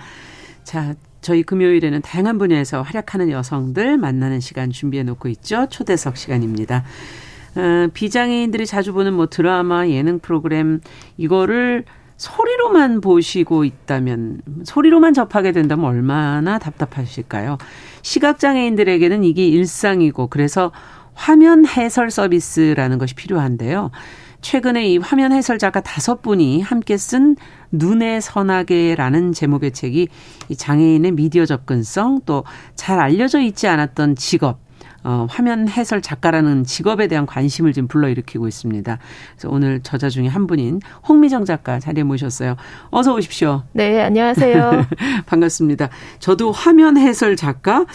[0.63, 5.67] 자, 저희 금요일에는 다양한 분야에서 활약하는 여성들 만나는 시간 준비해 놓고 있죠.
[5.69, 6.83] 초대석 시간입니다.
[7.55, 10.81] 어, 비장애인들이 자주 보는 뭐 드라마, 예능 프로그램
[11.17, 11.85] 이거를
[12.17, 17.59] 소리로만 보시고 있다면 소리로만 접하게 된다면 얼마나 답답하실까요?
[18.01, 20.71] 시각 장애인들에게는 이게 일상이고 그래서
[21.15, 23.89] 화면 해설 서비스라는 것이 필요한데요.
[24.41, 27.35] 최근에 이 화면 해설 작가 다섯 분이 함께 쓴
[27.71, 30.07] 눈의 선하게라는 제목의 책이
[30.49, 32.43] 이 장애인의 미디어 접근성 또
[32.75, 34.59] 잘 알려져 있지 않았던 직업
[35.03, 38.97] 어, 화면 해설 작가라는 직업에 대한 관심을 지금 불러일으키고 있습니다.
[39.35, 42.55] 그래서 오늘 저자 중에 한 분인 홍미정 작가 자리에 모셨어요.
[42.89, 43.63] 어서 오십시오.
[43.71, 44.85] 네, 안녕하세요.
[45.27, 45.89] 반갑습니다.
[46.19, 47.85] 저도 화면 해설 작가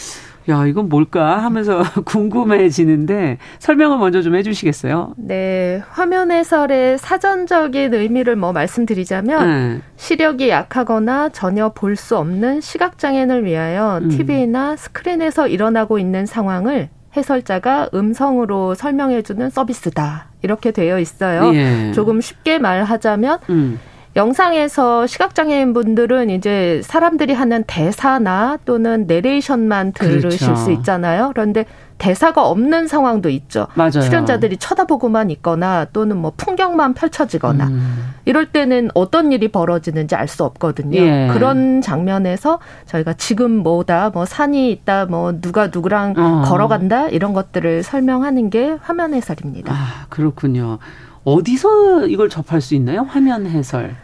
[0.49, 5.13] 야, 이건 뭘까 하면서 궁금해지는데 설명을 먼저 좀 해주시겠어요?
[5.17, 9.81] 네, 화면 해설의 사전적인 의미를 뭐 말씀드리자면 네.
[9.97, 14.09] 시력이 약하거나 전혀 볼 수 없는 시각장애인을 위하여 음.
[14.09, 20.27] TV나 스크린에서 일어나고 있는 상황을 해설자가 음성으로 설명해주는 서비스다.
[20.41, 21.53] 이렇게 되어 있어요.
[21.53, 21.91] 예.
[21.93, 23.79] 조금 쉽게 말하자면 음.
[24.15, 30.55] 영상에서 시각장애인 분들은 이제 사람들이 하는 대사나 또는 내레이션만 들으실 그렇죠.
[30.55, 31.31] 수 있잖아요.
[31.33, 31.65] 그런데
[31.97, 33.67] 대사가 없는 상황도 있죠.
[33.75, 34.01] 맞아요.
[34.01, 38.13] 출연자들이 쳐다보고만 있거나 또는 뭐 풍경만 펼쳐지거나 음.
[38.25, 40.97] 이럴 때는 어떤 일이 벌어지는지 알 수 없거든요.
[40.97, 41.29] 예.
[41.33, 46.41] 그런 장면에서 저희가 지금 뭐다, 뭐 산이 있다, 뭐 누가 누구랑 어.
[46.47, 49.73] 걸어간다 이런 것들을 설명하는 게 화면 해설입니다.
[49.73, 50.79] 아 그렇군요.
[51.23, 53.01] 어디서 이걸 접할 수 있나요?
[53.01, 53.95] 화면 해설.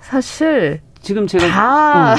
[0.00, 2.16] 사실 지금 제가 다 어.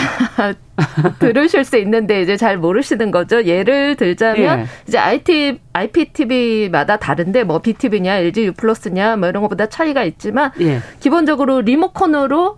[1.20, 3.44] 들으실 수 있는데 이제 잘 모르시는 거죠.
[3.44, 4.66] 예를 들자면 예.
[4.88, 10.80] 이제 IT IPTV마다 다른데 뭐 BTV냐, LG U 플러스냐 뭐 이런 것보다 차이가 있지만 예.
[11.00, 12.58] 기본적으로 리모컨으로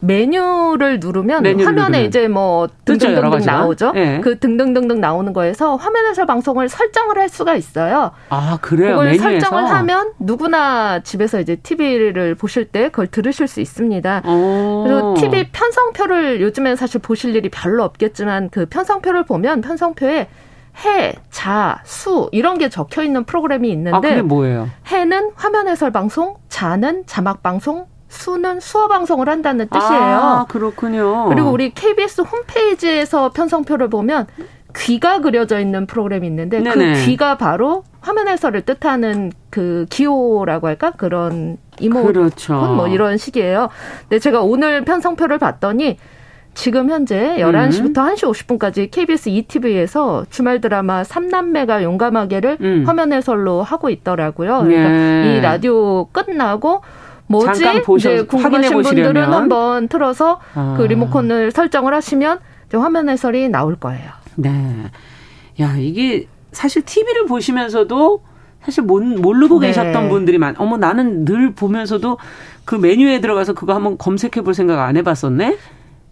[0.00, 2.04] 메뉴를 누르면 메뉴를 화면에 누르면.
[2.06, 3.92] 이제 뭐 등등등등 나오죠.
[3.92, 4.20] 네.
[4.20, 8.12] 그 등등등등 나오는 거에서 화면에서 방송을 설정을 할 수가 있어요.
[8.28, 8.90] 아 그래요?
[8.90, 9.22] 그걸 메뉴에서?
[9.22, 14.22] 설정을 하면 누구나 집에서 이제 TV를 보실 때 그걸 들으실 수 있습니다.
[14.26, 14.84] 오.
[14.84, 20.28] 그리고 TV 편성표를 요즘엔 사실 보실 일이 별로 없겠지만 그 편성표를 보면 편성표에
[20.84, 24.68] 해, 자, 수 이런 게 적혀 있는 프로그램이 있는데 아, 그게 뭐예요?
[24.88, 30.02] 해는 화면 해설 방송, 자는 자막 방송, 수는 수어 방송을 한다는 뜻이에요.
[30.02, 31.26] 아, 그렇군요.
[31.28, 34.26] 그리고 우리 KBS 홈페이지에서 편성표를 보면
[34.76, 36.94] 귀가 그려져 있는 프로그램이 있는데 그 네네.
[36.94, 42.54] 그 귀가 바로 화면 해설을 뜻하는 그 기호라고 할까 그런 이모 그렇죠.
[42.54, 43.68] 뭐 이런 식이에요.
[44.02, 45.96] 근데 제가 오늘 편성표를 봤더니
[46.54, 48.14] 지금 현재 11시부터 음.
[48.14, 52.84] 1시 50분까지 KBS ETV에서 주말 드라마 삼남매가 용감하게를 음.
[52.86, 54.62] 화면 해설로 하고 있더라고요.
[54.62, 55.36] 그러니까 예.
[55.36, 56.80] 이 라디오 끝나고
[57.28, 57.60] 뭐지?
[57.60, 60.74] 잠깐 보셔, 이제 궁금하신 분들은 한번 틀어서 아.
[60.76, 62.38] 그 리모컨을 설정을 하시면
[62.74, 64.10] 화면 해설이 나올 거예요.
[64.36, 64.50] 네.
[65.60, 68.22] 야, 이게 사실 TV를 보시면서도
[68.62, 69.68] 사실 모르고 네.
[69.68, 70.54] 계셨던 분들이 많.
[70.58, 72.18] 어머 나는 늘 보면서도
[72.64, 75.56] 그 메뉴에 들어가서 그거 한번 검색해 볼 생각 안 해봤었네.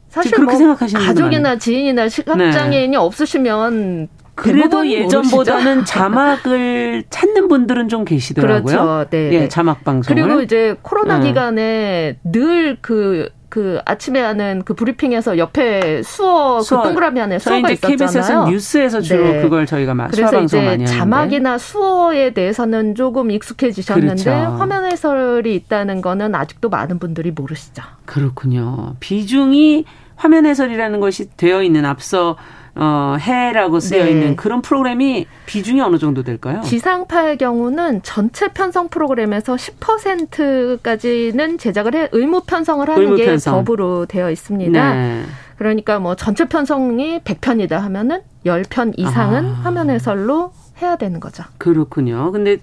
[0.09, 2.97] 사실 그렇게 뭐 생각하시는 가족이나 지인이나 시각장애인이 네.
[2.97, 5.85] 없으시면 그래도 예전보다는 모르시죠?
[5.99, 8.63] 자막을 찾는 분들은 좀 계시더라고요.
[8.65, 9.11] 그렇죠.
[9.11, 9.33] 네.
[9.33, 9.49] 예, 네.
[9.49, 11.29] 자막 방송 그리고 이제 코로나 네.
[11.29, 16.79] 기간에 늘그 그 아침에 하는 그 브리핑에서 옆에 수어, 그 수어.
[16.83, 17.97] 그 동그라미 안에 수어가 있었잖아요.
[17.97, 19.43] KBS에서 뉴스에서 주로 네.
[19.43, 24.57] 그걸 저희가 막 그래서 이제 자막이나 수어에 대해서는 조금 익숙해지셨는데 그렇죠.
[24.57, 27.85] 화면 해설이 있다는 거는 아직도 많은 분들이 모르시죠.
[28.07, 28.97] 그렇군요.
[28.99, 29.85] 비중이
[30.17, 32.37] 화면 해설이라는 것이 되어 있는 앞서
[32.77, 34.11] 어, 해라고 쓰여 네.
[34.11, 36.61] 있는 그런 프로그램이 비중이 어느 정도 될까요?
[36.65, 43.65] 지상파의 경우는 전체 편성 프로그램에서 10%까지는 제작을 해 의무 편성을 하는 의무 게 편성.
[43.65, 44.95] 법으로 되어 있습니다.
[44.95, 45.23] 네.
[45.57, 49.61] 그러니까 뭐 전체 편성이 100편이다 하면은 10편 이상은 아.
[49.63, 51.45] 화면 해설로 해야 되는 거죠.
[51.59, 52.33] 그렇군요.
[52.33, 52.57] 근데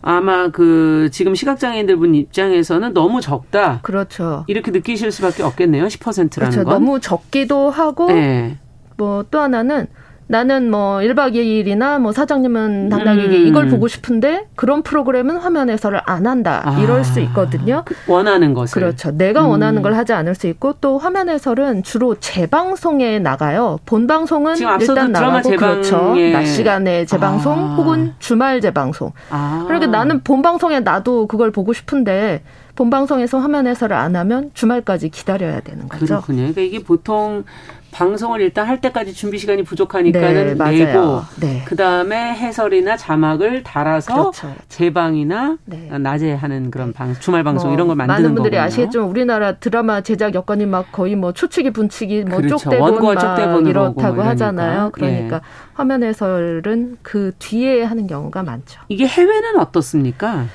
[0.00, 3.80] 아마 그 지금 시각장애인들 분 입장에서는 너무 적다.
[3.82, 4.44] 그렇죠.
[4.46, 5.86] 이렇게 느끼실 수밖에 없겠네요.
[5.86, 6.64] 10%라는 그렇죠.
[6.64, 6.74] 건.
[6.74, 8.58] 너무 적기도 하고 네.
[8.96, 9.86] 뭐 또 하나는
[10.26, 13.46] 나는 뭐 1박 2일이나 뭐 사장님은 당당하게 음.
[13.46, 16.62] 이걸 보고 싶은데 그런 프로그램은 화면 해설을 안 한다.
[16.64, 16.78] 아.
[16.80, 17.82] 이럴 수 있거든요.
[17.84, 18.80] 그 원하는 것을.
[18.80, 19.10] 그렇죠.
[19.10, 19.50] 내가 음.
[19.50, 23.78] 원하는 걸 하지 않을 수 있고 또 화면 해설은 주로 재방송에 나가요.
[23.84, 26.14] 본 방송은 일단 나가고 그렇죠.
[26.32, 27.74] 낮 시간에 재방송 아.
[27.74, 29.12] 혹은 주말 재방송.
[29.28, 29.64] 아.
[29.66, 32.42] 그러니까 나는 본 방송에 나도 그걸 보고 싶은데
[32.74, 36.06] 본 방송에서 화면 해설을 안 하면 주말까지 기다려야 되는 거죠.
[36.06, 36.38] 그렇군요.
[36.38, 37.44] 그러니까 이게 보통
[37.92, 41.62] 방송을 일단 할 때까지 준비 시간이 부족하니까는 네, 내고 네.
[41.64, 44.52] 그다음에 해설이나 자막을 달아서 그렇죠.
[44.68, 45.96] 재방이나 네.
[45.98, 48.66] 낮에 하는 그런 방, 주말 방송 뭐 이런 걸 만드는 많은 분들이 거군요.
[48.66, 52.58] 아시겠지만 우리나라 드라마 제작 여건이 막 거의 뭐 초치기 분치기 뭐 그렇죠.
[52.58, 54.90] 쪽대본 막 이렇다고 뭐 하잖아요.
[54.92, 55.40] 그러니까 예.
[55.74, 58.80] 화면 해설은 그 뒤에 하는 경우가 많죠.
[58.88, 60.46] 이게 해외는 어떻습니까?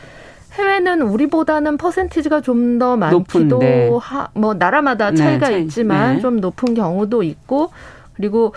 [0.59, 6.21] 해외는 우리보다는 퍼센티지가 좀 더 많기도 하, 뭐 나라마다 네, 차이가 네, 있지만 네.
[6.21, 7.71] 좀 높은 경우도 있고
[8.15, 8.53] 그리고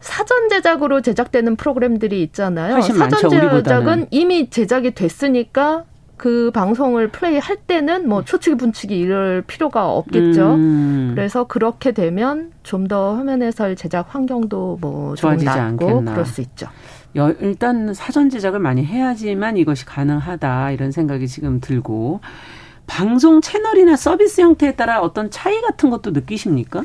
[0.00, 2.80] 사전 제작으로 제작되는 프로그램들이 있잖아요.
[2.80, 3.30] 사전
[3.62, 4.06] 제작은.
[4.10, 5.84] 이미 제작이 됐으니까
[6.16, 10.54] 그 방송을 플레이할 때는 뭐 초치기 분치기 이럴 필요가 없겠죠.
[10.54, 11.12] 음.
[11.14, 15.50] 그래서 그렇게 되면 좀 더 화면 해설 제작 환경도 뭐좀 낫고
[15.88, 16.12] 않겠나.
[16.12, 16.68] 그럴 수 있죠.
[17.40, 22.20] 일단 사전 제작을 많이 해야지만 이것이 가능하다 이런 생각이 지금 들고
[22.86, 26.84] 방송 채널이나 서비스 형태에 따라 어떤 차이 같은 것도 느끼십니까?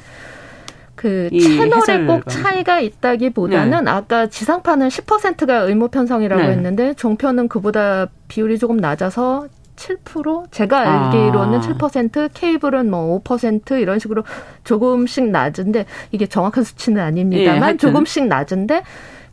[0.95, 3.91] 그 채널에 꼭 차이가 있다기보다는 네.
[3.91, 6.49] 아까 지상파는 10%가 의무 편성이라고 네.
[6.49, 11.61] 했는데 종편은 그보다 비율이 조금 낮아서 7% 제가 알기로는 아.
[11.61, 14.23] 7% 케이블은 뭐 5% 이런 식으로
[14.63, 18.83] 조금씩 낮은데 이게 정확한 수치는 아닙니다만 예, 조금씩 낮은데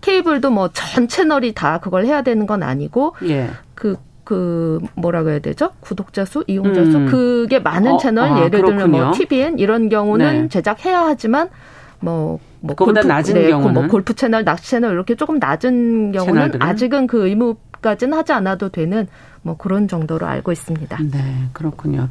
[0.00, 3.50] 케이블도 뭐 전 채널이 다 그걸 해야 되는 건 아니고 예.
[3.74, 5.70] 그, 그 뭐라고 해야 되죠?
[5.80, 7.06] 구독자 수, 이용자 수 음.
[7.06, 10.48] 그게 많은 어, 채널 아, 예를 들면 뭐 TVN 이런 경우는 네.
[10.48, 11.48] 제작해야 하지만
[12.00, 16.34] 뭐, 뭐 골프, 낮은 네, 경우는 뭐 골프 채널, 낚시 채널 이렇게 조금 낮은 경우는
[16.34, 16.62] 채널들은?
[16.62, 19.08] 아직은 그 의무까지는 하지 않아도 되는
[19.42, 20.98] 뭐 그런 정도로 알고 있습니다.
[21.10, 22.08] 네, 그렇군요.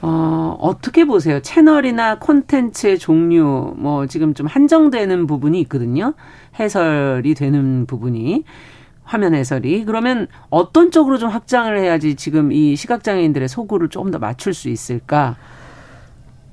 [0.00, 1.40] 어, 어떻게 보세요?
[1.40, 6.14] 채널이나 콘텐츠의 종류, 뭐, 지금 좀 한정되는 부분이 있거든요.
[6.58, 8.44] 해설이 되는 부분이.
[9.04, 9.84] 화면 해설이.
[9.84, 15.36] 그러면 어떤 쪽으로 좀 확장을 해야지 지금 이 시각장애인들의 소구를 조금 더 맞출 수 있을까?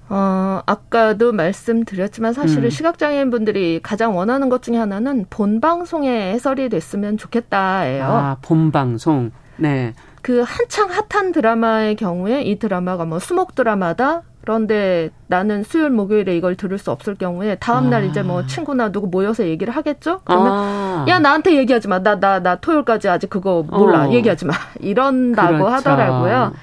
[0.10, 2.70] 어, 아까도 말씀드렸지만 사실은 음.
[2.70, 8.04] 시각장애인 분들이 가장 원하는 것 중에 하나는 본방송에 해설이 됐으면 좋겠다예요.
[8.06, 9.32] 아, 본방송.
[9.58, 9.94] 네.
[10.22, 16.56] 그 한창 핫한 드라마의 경우에 이 드라마가 뭐 수목 드라마다 그런데 나는 수요일 목요일에 이걸
[16.56, 18.06] 들을 수 없을 경우에 다음 날 아.
[18.06, 20.22] 이제 뭐 친구나 누구 모여서 얘기를 하겠죠?
[20.24, 21.06] 그러면 아.
[21.08, 22.00] 야 나한테 얘기하지 마.
[22.02, 24.08] 나 나나 토요일까지 아직 그거 몰라.
[24.08, 24.12] 어.
[24.12, 24.54] 얘기하지 마.
[24.80, 25.68] 이런다고 그렇죠.
[25.70, 26.54] 하더라고요.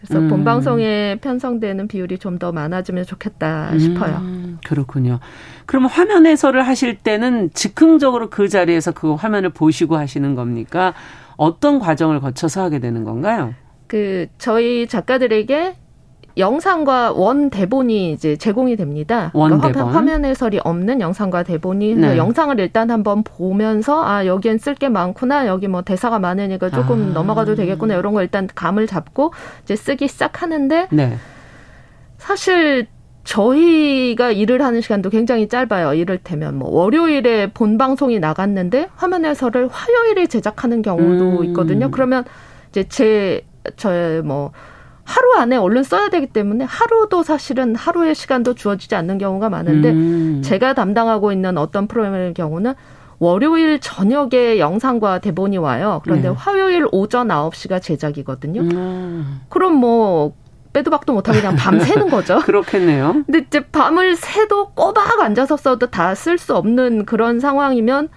[0.00, 0.28] 그래서 음.
[0.28, 4.16] 본 방송에 편성되는 비율이 좀 더 많아지면 좋겠다 싶어요.
[4.16, 5.18] 음, 그렇군요.
[5.66, 10.94] 그러면 화면 해설을 하실 때는 즉흥적으로 그 자리에서 그 화면을 보시고 하시는 겁니까?
[11.36, 13.54] 어떤 과정을 거쳐서 하게 되는 건가요?
[13.88, 15.76] 그 저희 작가들에게
[16.40, 19.30] 영상과 원 대본이 이제 제공이 됩니다.
[19.34, 19.92] 원 그러니까 대본.
[19.94, 22.16] 화면 해설이 없는 영상과 대본이 네.
[22.16, 27.14] 영상을 일단 한번 보면서 아 여기엔 쓸 게 많구나 여기 뭐 대사가 많으니까 조금 아.
[27.14, 31.16] 넘어가도 되겠구나 이런 거 일단 감을 잡고 이제 쓰기 시작하는데 네.
[32.18, 32.86] 사실
[33.24, 35.94] 저희가 일을 하는 시간도 굉장히 짧아요.
[35.94, 41.44] 이를테면 뭐 월요일에 본 방송이 나갔는데 화면 해설을 화요일에 제작하는 경우도 음.
[41.46, 41.90] 있거든요.
[41.90, 42.24] 그러면
[42.70, 43.42] 이제 제
[43.76, 44.52] 저의 뭐
[45.10, 50.42] 하루 안에 얼른 써야 되기 때문에 하루도 사실은 하루의 시간도 주어지지 않는 경우가 많은데 음.
[50.44, 52.74] 제가 담당하고 있는 어떤 프로그램의 경우는
[53.18, 56.00] 월요일 저녁에 영상과 대본이 와요.
[56.04, 56.34] 그런데 네.
[56.34, 58.60] 화요일 오전 9시가 제작이거든요.
[58.62, 59.40] 음.
[59.48, 60.32] 그럼 뭐
[60.72, 62.38] 빼도 박도 못하게 그냥 밤 새는 거죠.
[62.46, 63.24] 그렇겠네요.
[63.26, 68.08] 근데 이제 밤을 새도 꼬박 앉아서 써도 다 쓸 수 없는 그런 상황이면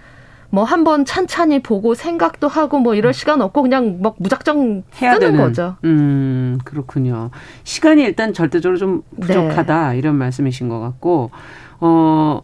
[0.53, 5.31] 뭐 한번 찬찬히 보고 생각도 하고 뭐 이럴 시간 없고 그냥 막 무작정 해야 쓰는
[5.31, 5.43] 되는.
[5.43, 5.77] 거죠.
[5.83, 7.31] 음, 그렇군요.
[7.63, 9.97] 시간이 일단 절대적으로 좀 부족하다 네.
[9.97, 11.31] 이런 말씀이신 것 같고
[11.79, 12.41] 어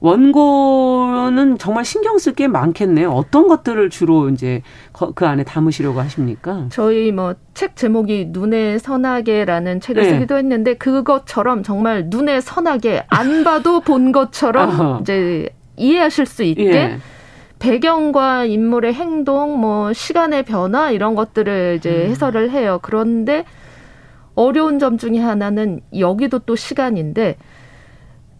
[0.00, 3.10] 원고는 정말 신경 쓸 게 많겠네요.
[3.12, 4.62] 어떤 것들을 주로 이제
[5.14, 6.66] 그 안에 담으시려고 하십니까?
[6.70, 10.08] 저희 뭐 책 제목이 눈에 선하게라는 책을 네.
[10.10, 16.98] 쓰기도 했는데 그것처럼 정말 눈에 선하게 안 봐도 본 것처럼 이제 이해하실 수 있게 예.
[17.62, 22.10] 배경과 인물의 행동, 뭐 시간의 변화 이런 것들을 이제 음.
[22.10, 22.80] 해설을 해요.
[22.82, 23.44] 그런데
[24.34, 27.36] 어려운 점 중에 하나는 여기도 또 시간인데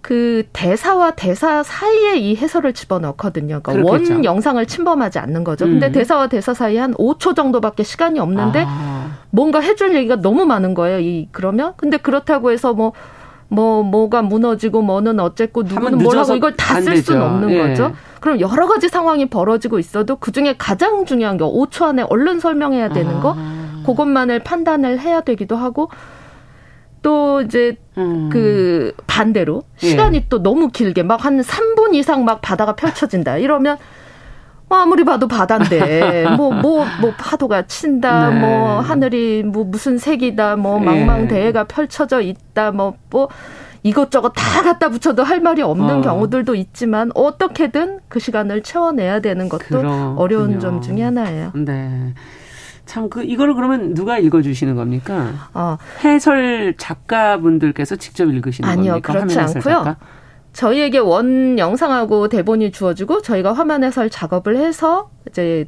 [0.00, 3.60] 그 대사와 대사 사이에 이 해설을 집어넣거든요.
[3.62, 5.66] 그러니까 원 영상을 침범하지 않는 거죠.
[5.66, 5.92] 근데 음.
[5.92, 9.18] 대사와 대사 사이에 한 5초 정도밖에 시간이 없는데 아.
[9.30, 10.98] 뭔가 해줄 얘기가 너무 많은 거예요.
[10.98, 16.96] 이 그러면 근데 그렇다고 해서 뭐뭐 뭐가 무너지고 뭐는 어쨌고 누구는 뭐라고 이걸 다 쓸
[16.96, 17.58] 수는 없는 예.
[17.58, 17.92] 거죠.
[18.22, 22.88] 그럼 여러 가지 상황이 벌어지고 있어도 그 중에 가장 중요한 게 5초 안에 얼른 설명해야
[22.90, 23.82] 되는 거, 아.
[23.84, 25.90] 그것만을 판단을 해야 되기도 하고
[27.02, 28.30] 또 이제 음.
[28.32, 29.88] 그 반대로 예.
[29.88, 30.26] 시간이 예.
[30.28, 33.76] 또 너무 길게 막 한 3분 이상 막 바다가 펼쳐진다 이러면
[34.68, 38.40] 뭐 아무리 봐도 바다인데 뭐뭐뭐 뭐, 뭐 파도가 친다 네.
[38.40, 40.84] 뭐 하늘이 뭐 무슨 색이다 뭐 예.
[40.84, 43.28] 망망대해가 펼쳐져 있다 뭐뭐 뭐
[43.82, 46.00] 이것저것 다 갖다 붙여도 할 말이 없는 어.
[46.02, 50.14] 경우들도 있지만 어떻게든 그 시간을 채워내야 되는 것도 그렇군요.
[50.18, 51.52] 어려운 점 중에 하나예요.
[51.54, 52.14] 네.
[52.84, 55.30] 참, 그, 이거를 그러면 누가 읽어주시는 겁니까?
[55.54, 55.78] 어.
[56.04, 59.12] 해설 작가분들께서 직접 읽으시는 아니요, 겁니까?
[59.12, 59.74] 아니요, 그렇지 않고요.
[59.84, 59.96] 작가?
[60.52, 65.66] 저희에게 원 영상하고 대본이 주어지고 저희가 화면 해설 작업을 해서 이제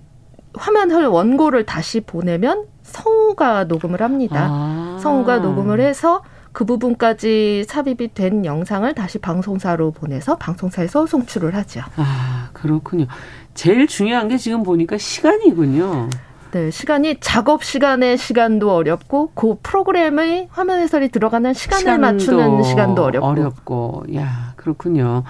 [0.54, 4.48] 화면 해설 원고를 다시 보내면 성우가 녹음을 합니다.
[4.50, 4.98] 아.
[5.00, 6.22] 성우가 녹음을 해서
[6.54, 11.80] 그 부분까지 삽입이 된 영상을 다시 방송사로 보내서 방송사에서 송출을 하죠.
[11.96, 13.06] 아, 그렇군요.
[13.54, 16.08] 제일 중요한 게 지금 보니까 시간이군요.
[16.52, 23.26] 네, 시간이 작업 시간의 시간도 어렵고 그 프로그램의 화면 해설이 들어가는 시간을 맞추는 시간도 어렵고
[23.26, 25.24] 어렵고 야 그렇군요.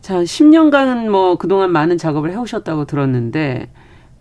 [0.00, 3.68] 자 10년간 뭐 그동안 많은 작업을 해 오셨다고 들었는데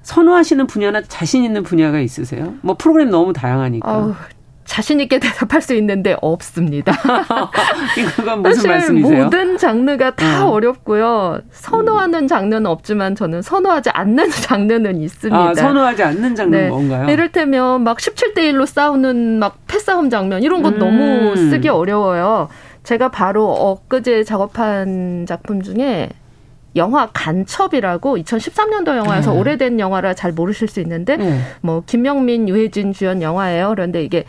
[0.02, 2.56] 선호하시는 분야나 자신 있는 분야가 있으세요?
[2.62, 3.98] 뭐 프로그램 너무 다양하니까.
[3.98, 4.14] 어우,
[4.66, 6.94] 자신 있게 대답할 수 있는데 없습니다.
[8.20, 9.24] 이건 무슨 말씀이세요?
[9.26, 10.60] 모든 장르가 다 어.
[10.60, 12.28] 렵고요 선호하는 음.
[12.28, 15.40] 장르는 없지만 저는 선호하지 않는 장르는 있습니다.
[15.40, 16.70] 아, 선호하지 않는 장르는 네.
[16.70, 17.10] 뭔가요?
[17.10, 20.80] 이를테면 막 17대 1로 싸우는 막 패싸움 장면 이런 건 음.
[20.80, 22.50] 너무 쓰기 어려워요.
[22.84, 26.10] 제가 바로 엊그제 작업한 작품 중에
[26.76, 29.40] 영화 간첩이라고 2013년도 영화에서 네.
[29.40, 31.40] 오래된 영화라 잘 모르실 수 있는데 네.
[31.62, 33.70] 뭐 김명민, 유해진 주연 영화예요.
[33.70, 34.26] 그런데 이게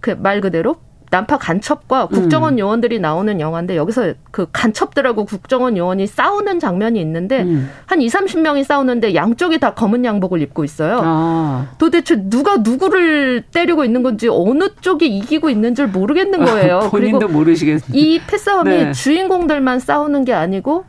[0.00, 0.76] 그 말 그대로
[1.12, 2.58] 난파 간첩과 국정원 음.
[2.60, 7.68] 요원들이 나오는 영화인데 여기서 그 간첩들하고 국정원 요원이 싸우는 장면이 있는데 음.
[7.86, 11.00] 한 2, 30명이 싸우는데 양쪽이 다 검은 양복을 입고 있어요.
[11.02, 11.66] 아.
[11.78, 16.76] 도대체 누가 누구를 때리고 있는 건지 어느 쪽이 이기고 있는 줄 모르겠는 거예요.
[16.76, 18.92] 아, 본인도 그리고 모르시겠 이 패싸움이 네.
[18.92, 20.84] 주인공들만 싸우는 게 아니고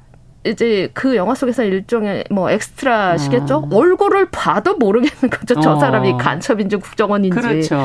[0.46, 3.70] 이제 그 영화 속에서 일종의 뭐 엑스트라시겠죠?
[3.72, 3.76] 아.
[3.76, 5.60] 얼굴을 봐도 모르겠는 거죠.
[5.62, 5.80] 저 어.
[5.80, 7.40] 사람이 간첩인지 국정원인지.
[7.40, 7.80] 그렇죠.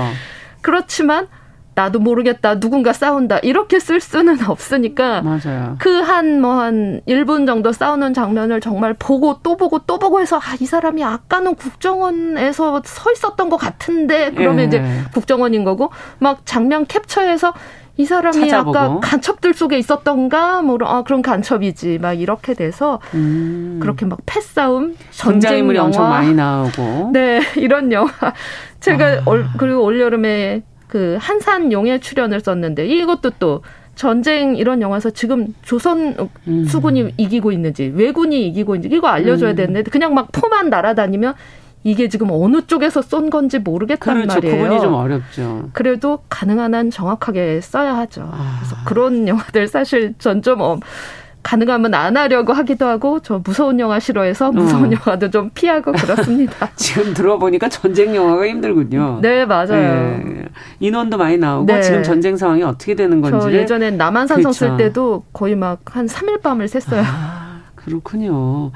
[0.67, 1.29] 그렇지만
[1.77, 2.59] 나도 모르겠다.
[2.59, 3.39] 누군가 싸운다.
[3.39, 5.23] 이렇게 쓸 수는 없으니까.
[5.23, 5.77] 맞아요.
[5.79, 10.57] 그 한 뭐한 1분 정도 싸우는 장면을 정말 보고 또 보고 또 보고 해서 아,
[10.59, 14.65] 이 사람이 아까는 국정원에서 서 있었던 것 같은데 그러면 예.
[14.67, 17.53] 이제 국정원인 거고 막 장면 캡처해서
[17.99, 18.79] 이 사람이 찾아보고.
[18.79, 23.79] 아까 간첩들 속에 있었던가 뭐 아, 그런 간첩이지 막 이렇게 돼서 음.
[23.81, 28.11] 그렇게 막 패싸움 전쟁 엄청 많이 나오고 네 이런 영화
[28.87, 29.23] 제가 아.
[29.27, 33.63] 올, 그리고 올 여름에 그 한산 용의 출연을 썼는데 이것도 또
[33.97, 36.17] 전쟁 이런 영화에서 지금 조선
[36.47, 36.65] 음.
[36.65, 37.11] 수군이 음.
[37.17, 39.57] 이기고 있는지 왜군이 이기고 있는지 이거 알려줘야 음.
[39.57, 41.35] 되는데 그냥 막 포만 날아다니면
[41.83, 44.35] 이게 지금 어느 쪽에서 쏜 건지 모르겠단 그렇죠.
[44.35, 44.57] 말이에요.
[44.57, 45.71] 구분이 좀 어렵죠.
[45.73, 48.29] 그래도 가능한 한 정확하게 써야 하죠.
[48.33, 48.59] 아.
[48.59, 50.79] 그래서 그런 영화들 사실 전좀 어,
[51.47, 54.97] 가능하면 안 하려고 하기도 하고 저 무서운 영화 싫어해서 무서운 어.
[54.97, 56.69] 영화도 좀 피하고 그렇습니다.
[56.75, 59.21] 지금 들어보니까 전쟁 영화가 힘들군요.
[59.23, 59.69] 네 맞아요.
[59.69, 60.45] 네.
[60.81, 61.81] 인원도 많이 나오고 네.
[61.83, 63.39] 지금 전쟁 상황이 어떻게 되는 건지.
[63.41, 64.53] 저 예전에 남한산성 그렇죠.
[64.53, 67.03] 쓸 때도 거의 막 한 3일 밤을 샜어요.
[67.05, 68.73] 아, 그렇군요.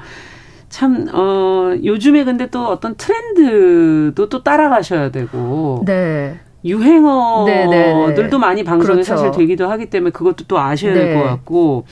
[0.69, 5.83] 참, 어, 요즘에 근데 또 어떤 트렌드도 또 따라가셔야 되고.
[5.85, 6.39] 네.
[6.63, 8.37] 유행어들도 네, 네, 네.
[8.37, 9.17] 많이 방송에 그렇죠.
[9.17, 11.85] 사실 되기도 하기 때문에 그것도 또 아셔야 될것 같고.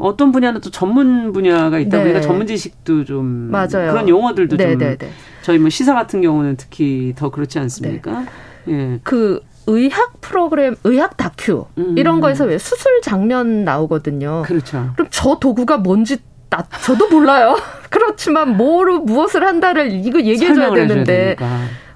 [0.00, 2.02] 어떤 분야는 또 전문 분야가 있다 네.
[2.02, 3.92] 보니까 전문 지식도 좀 맞아요.
[3.92, 5.10] 그런 용어들도 네, 좀 네, 네.
[5.42, 8.24] 저희 뭐 시사 같은 경우는 특히 더 그렇지 않습니까?
[8.64, 8.74] 네.
[8.74, 9.00] 예.
[9.02, 11.96] 그 의학 프로그램, 의학 다큐 음.
[11.96, 14.42] 이런 거에서 왜 수술 장면 나오거든요.
[14.46, 14.90] 그렇죠.
[14.94, 17.56] 그럼 저 도구가 뭔지 나 저도 몰라요.
[17.90, 21.36] 그렇지만 뭐로 무엇을 한다를 이거 얘기해 줘야 되는데.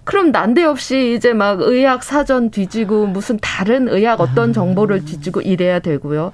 [0.05, 6.31] 그럼 난데없이 이제 막 의학 사전 뒤지고 무슨 다른 의학 어떤 정보를 뒤지고 이래야 되고요.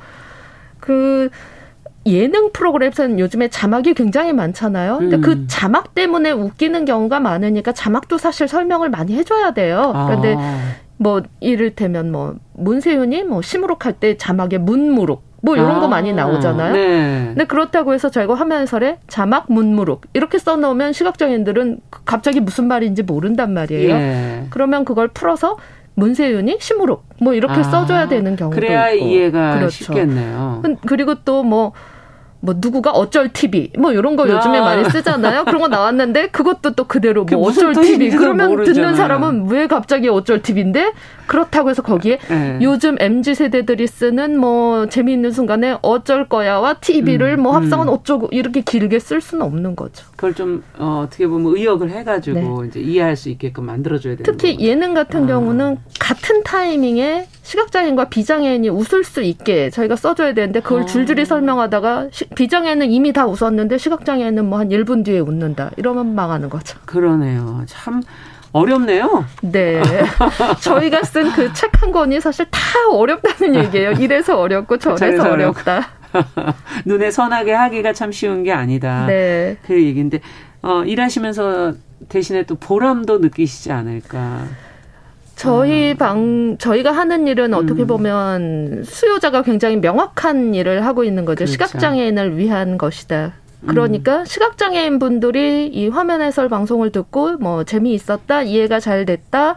[0.81, 1.31] 그
[2.07, 4.99] 예능 프로그램에서는 요즘에 자막이 굉장히 많잖아요.
[4.99, 5.35] 근데 그 음.
[5.41, 9.93] 그 자막 때문에 웃기는 경우가 많으니까 자막도 사실 설명을 많이 해줘야 돼요.
[10.07, 10.59] 그런데 아.
[10.97, 16.13] 뭐 이를테면 뭐 문세윤이 뭐 시무룩 할 때 자막에 문무룩 뭐 이런 아, 거 많이
[16.13, 16.73] 나오잖아요.
[16.75, 17.25] 네.
[17.29, 23.53] 근데 그렇다고 해서 저희가 화면 해설에 자막 문무룩 이렇게 써놓으면 시각장애인들은 갑자기 무슨 말인지 모른단
[23.55, 23.95] 말이에요.
[23.95, 24.45] 예.
[24.51, 25.57] 그러면 그걸 풀어서
[25.95, 29.07] 문세윤이 시무룩 뭐 이렇게 아, 써줘야 되는 경우도 그래야 있고.
[29.07, 29.71] 이해가 그렇죠.
[29.85, 30.63] 쉽겠네요.
[30.87, 31.73] 그리고 또 뭐
[32.41, 34.65] 뭐 누구가 어쩔 TV 뭐 이런 거 요즘에 아.
[34.65, 35.45] 많이 쓰잖아요.
[35.45, 38.75] 그런 거 나왔는데 그것도 또 그대로 뭐 어쩔 TV 그러면 모르잖아요.
[38.75, 40.93] 듣는 사람은 왜 갑자기 어쩔 TV인데
[41.27, 42.59] 그렇다고 해서 거기에 네.
[42.63, 47.93] 요즘 MZ 세대들이 쓰는 뭐 재미있는 순간에 어쩔 거야와 TV를 음, 뭐 합성은 음.
[47.93, 50.07] 어쩌고 이렇게 길게 쓸 수는 없는 거죠.
[50.17, 52.69] 그걸 좀 어, 떻게 보면 의역을 해가지고 네.
[52.69, 54.69] 이제 이해할 수 있게끔 만들어줘야 되는 특히 거거든요.
[54.69, 55.27] 예능 같은 아.
[55.27, 60.87] 경우는 같은 타이밍에 시각장애인과 비장애인이 웃을 수 있게 저희가 써줘야 되는데 그걸 아.
[60.87, 65.71] 줄줄이 설명하다가 시, 비장애인은 이미 다 웃었는데 시각장애인은 뭐한 1분 뒤에 웃는다.
[65.77, 66.79] 이러면 망하는 거죠.
[66.87, 67.63] 그러네요.
[67.67, 68.03] 참
[68.53, 69.25] 어렵네요.
[69.43, 69.83] 네.
[70.61, 72.61] 저희가 쓴 그 책 한 권이 사실 다
[72.91, 73.93] 어렵다는 얘기예요.
[73.93, 75.89] 이래서 어렵고 저래서 어렵다.
[76.85, 79.07] 눈에 선하게 하기가 참 쉬운 게 아니다.
[79.07, 79.57] 네.
[79.67, 80.21] 그 얘기인데
[80.63, 81.75] 어, 일하시면서
[82.09, 84.45] 대신에 또 보람도 느끼시지 않을까.
[85.41, 85.97] 저희 아.
[85.97, 87.87] 방 저희가 하는 일은 어떻게 음.
[87.87, 91.47] 보면 수요자가 굉장히 명확한 일을 하고 있는 거죠.
[91.47, 91.53] 그렇죠.
[91.53, 93.33] 시각장애인을 위한 것이다.
[93.67, 94.25] 그러니까 음.
[94.27, 99.57] 시각장애인 분들이 이 화면 해설 방송을 듣고 뭐 재미있었다, 이해가 잘 됐다.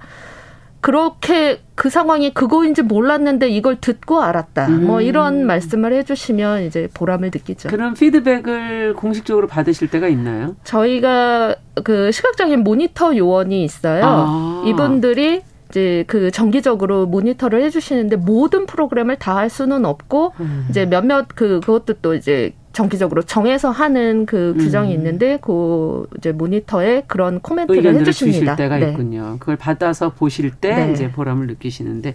[0.79, 4.69] 그렇게 그 상황이 그거인지 몰랐는데 이걸 듣고 알았다.
[4.69, 4.87] 뭐 음.
[4.87, 7.67] 뭐 이런 말씀을 해주시면 이제 보람을 느끼죠.
[7.67, 10.55] 그런 피드백을 공식적으로 받으실 때가 있나요?
[10.63, 14.03] 저희가 그 시각장애인 모니터 요원이 있어요.
[14.05, 14.63] 아.
[14.65, 15.41] 이분들이
[15.73, 20.67] 이제 그 정기적으로 모니터를 해주시는데 모든 프로그램을 다 할 수는 없고 음.
[20.69, 24.97] 이제 몇몇 그 그것도 또 이제 정기적으로 정해서 하는 그 규정이 음.
[24.99, 28.53] 있는데 그 이제 모니터에 그런 코멘트를 해주십니다.
[28.53, 28.91] 주실 때가 네.
[28.91, 29.37] 있군요.
[29.39, 30.91] 그걸 받아서 보실 때 네.
[30.91, 32.13] 이제 보람을 느끼시는데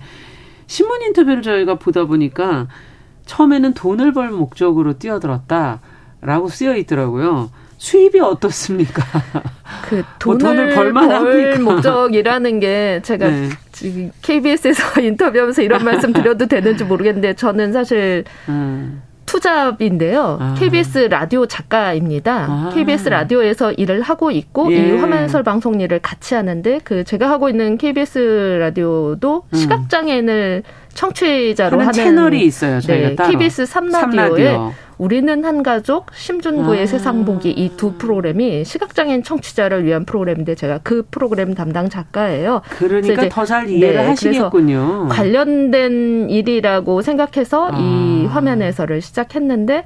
[0.68, 2.68] 신문 인터뷰를 저희가 보다 보니까
[3.26, 7.50] 처음에는 돈을 벌 목적으로 뛰어들었다라고 쓰여 있더라고요.
[7.78, 9.02] 수입이 어떻습니까?
[9.88, 11.58] 그뭐 돈을, 뭐 돈을 벌만합니까?
[11.60, 13.48] 목적이라는 게 제가 네.
[13.72, 19.02] 지금 KBS에서 인터뷰하면서 이런 말씀 드려도 되는지 모르겠는데 저는 사실 음.
[19.28, 20.38] 투잡인데요.
[20.40, 20.54] 아.
[20.58, 22.46] KBS 라디오 작가입니다.
[22.48, 22.70] 아.
[22.74, 24.76] KBS 라디오에서 일을 하고 있고 예.
[24.76, 29.56] 이 화면 해설 방송 일을 같이 하는데 그 제가 하고 있는 KBS 라디오도 음.
[29.56, 30.62] 시각 장애인을
[30.94, 32.80] 청취자로 하는, 채널이 있어요.
[32.80, 33.30] 저희가 네, 따로.
[33.30, 34.72] KBS 3라디오에 3라디오.
[34.98, 36.86] 우리는 한 가족, 심준구의 아.
[36.86, 42.62] 세상 보기 이 두 프로그램이 시각장애인 청취자를 위한 프로그램인데 제가 그 프로그램 담당 작가예요.
[42.70, 45.06] 그러니까 더 잘 이해를 네, 하시겠군요.
[45.08, 47.78] 관련된 일이라고 생각해서 아.
[47.78, 49.84] 이 화면 에서를 시작했는데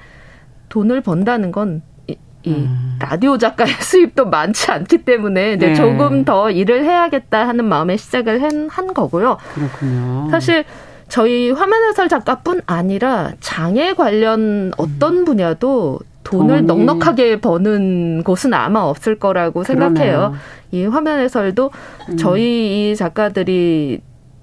[0.71, 2.97] 돈을 번다는 건 이, 이 음.
[2.99, 5.75] 라디오 작가의 수입도 많지 않기 때문에 이제 네.
[5.75, 9.37] 조금 더 일을 해야겠다 하는 마음에 시작을 한, 한 거고요.
[9.53, 10.29] 그렇군요.
[10.31, 10.65] 사실
[11.13, 16.67] 저희 화면 해설 작가뿐 아니라 장애 관련 어떤 분야도 돈을 돈이.
[16.67, 20.35] 넉넉하게 버는 곳은 아마 없을 거라고 생각해요.
[20.71, 21.71] 이 화면 해설도
[22.09, 22.17] 음.
[22.17, 24.01] 저희 이 작가들이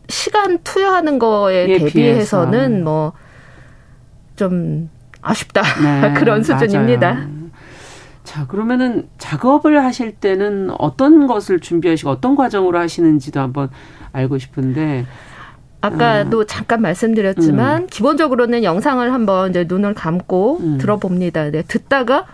[0.10, 3.14] 시간 투여하는 거에 예, 대비해서는 뭐
[4.40, 4.90] 좀
[5.22, 7.14] 아쉽다 네, 그런 수준입니다.
[7.14, 7.28] 맞아요.
[8.24, 13.70] 자, 그러면은 작업을 하실 때는 어떤 것을 준비하시고 어떤 과정으로 하시는지도 한번
[14.14, 15.06] 알고 싶은데
[15.82, 16.46] 아까도 음.
[16.48, 17.88] 잠깐 말씀드렸지만 음.
[17.88, 20.78] 기본적으로는 영상을 한번 이제 눈을 감고 음.
[20.78, 21.52] 들어봅니다.
[21.52, 22.26] 네, 듣다가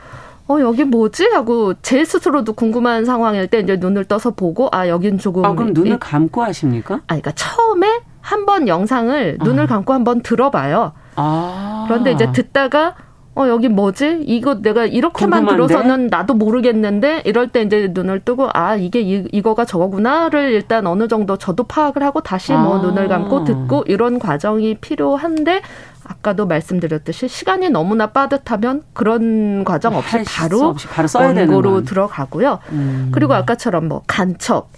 [0.48, 5.18] 어 여기 뭐지 하고 제 스스로도 궁금한 상황일 때 이제 눈을 떠서 보고 아 여긴
[5.18, 6.96] 조금 아 그럼 눈을 감고 하십니까?
[6.96, 9.68] 아 그러니까 처음에 한 번 영상을 눈을 아.
[9.68, 10.94] 감고 한번 들어봐요.
[11.16, 11.86] 아.
[11.88, 12.96] 그런데 이제 듣다가
[13.36, 14.24] 어, 여기 뭐지?
[14.26, 15.74] 이거 내가 이렇게만 궁금한데?
[15.74, 21.10] 들어서는 나도 모르겠는데, 이럴 때 이제 눈을 뜨고, 아, 이게 이, 이거가 저거구나를 일단 어느
[21.10, 22.82] 정도 저도 파악을 하고 다시 뭐 아.
[22.82, 25.62] 눈을 감고 듣고 이런 과정이 필요한데,
[26.08, 32.60] 아까도 말씀드렸듯이 시간이 너무나 빠듯하면 그런 과정 없이 바로, 없이 바로 원고로 들어가고요.
[32.72, 33.10] 음.
[33.12, 34.70] 그리고 아까처럼 뭐 간첩,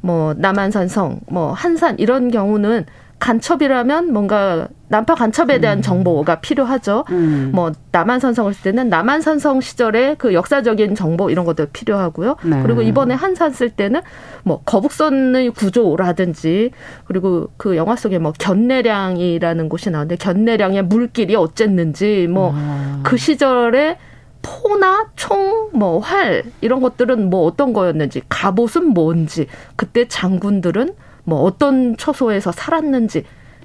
[0.00, 2.84] 뭐 남한산성, 뭐 한산 이런 경우는
[3.22, 5.82] 간첩이라면 뭔가 난파 간첩에 대한 음.
[5.82, 7.04] 정보가 필요하죠.
[7.10, 7.52] 음.
[7.54, 12.36] 뭐 남한 산성을 쓸 때는 남한 산성 시절의 그 역사적인 정보 이런 것도 필요하고요.
[12.42, 12.62] 네.
[12.64, 14.00] 그리고 이번에 한산 쓸 때는
[14.42, 16.72] 뭐 거북선의 구조라든지
[17.04, 23.16] 그리고 그 영화 속에 뭐 견내량이라는 곳이 나오는데 견내량의 물길이 어쨌는지 뭐그 아.
[23.16, 23.98] 시절에
[24.42, 29.46] 포나 총, 뭐 활 이런 것들은 뭐 어떤 거였는지 갑옷은 뭔지
[29.76, 33.24] 그때 장군들은 뭐 어떤 처소에서 살았는지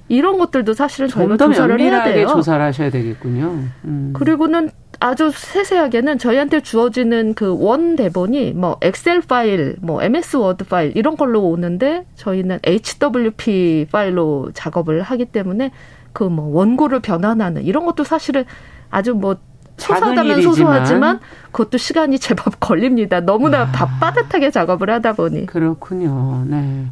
[0.10, 2.28] 이런 것들도 사실은 저희가 조사를 해야 돼요.
[2.28, 3.60] 조사를 하셔야 되겠군요.
[3.86, 4.14] 음.
[4.16, 10.94] 그리고는 아주 세세하게는 저희한테 주어지는 그 원 대본이 뭐 엑셀 파일, 뭐 MS 워드 파일
[10.96, 15.72] 이런 걸로 오는데 저희는 HWP 파일로 작업을 하기 때문에
[16.14, 18.46] 그 뭐 원고를 변환하는 이런 것도 사실은
[18.90, 19.36] 아주 뭐
[19.78, 21.20] 소소하다면 소소하지만
[21.52, 23.20] 그것도 시간이 제법 걸립니다.
[23.20, 23.98] 너무나 아.
[24.00, 25.46] 빠듯하게 작업을 하다 보니.
[25.46, 26.44] 그렇군요.
[26.48, 26.86] 네.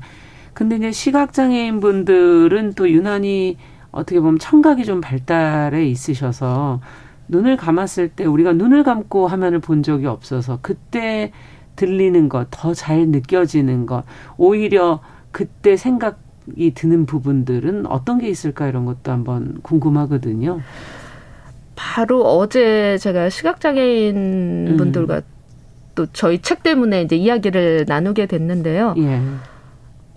[0.56, 3.58] 근데 이제 시각장애인 분들은 또 유난히
[3.91, 6.80] 어떻게 보면 청각이 좀 발달해 있으셔서
[7.28, 11.34] 눈을 감았을 때 우리가 눈을 감고 화면을 본 적이 없어서 그때
[11.76, 14.06] 들리는 것, 더 잘 느껴지는 것,
[14.38, 15.01] 오히려
[15.32, 20.62] 그때 생각이 드는 부분들은 어떤 게 있을까 이런 것도 한번 궁금하거든요.
[21.76, 24.16] 바로 어제 제가 시각장애인
[24.70, 24.78] 음.
[24.78, 25.22] 분들과
[25.95, 28.95] 또 저희 책 때문에 이제 이야기를 나누게 됐는데요.
[28.99, 29.20] 예.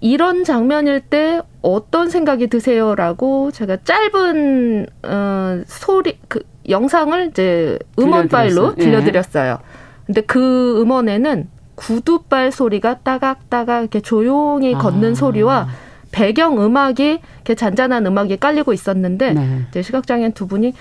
[0.01, 8.75] 이런 장면일 때 어떤 생각이 드세요라고 제가 짧은 어 소리 그 영상을 이제 음원 파일로
[8.79, 8.83] 예.
[8.83, 9.59] 들려드렸어요.
[10.07, 15.15] 근데 그 음원에는 구두발 소리가 따각따각 이렇게 조용히 걷는 아.
[15.15, 15.69] 소리와
[16.11, 19.67] 배경 음악이 이렇게 잔잔한 음악이 깔리고 있었는데 네.
[19.69, 20.75] 이제 시각장애인 두 분이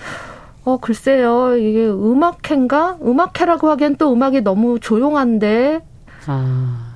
[0.64, 5.80] 어 글쎄요 이게 음악회인가 음악회라고 하기엔 또 음악이 너무 조용한데
[6.26, 6.87] 아.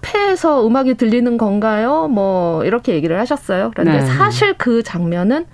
[0.00, 2.08] 카페에서 음악이 들리는 건가요?
[2.08, 3.70] 뭐 이렇게 얘기를 하셨어요.
[3.74, 4.06] 그런데 네.
[4.06, 5.46] 사실 그 장면은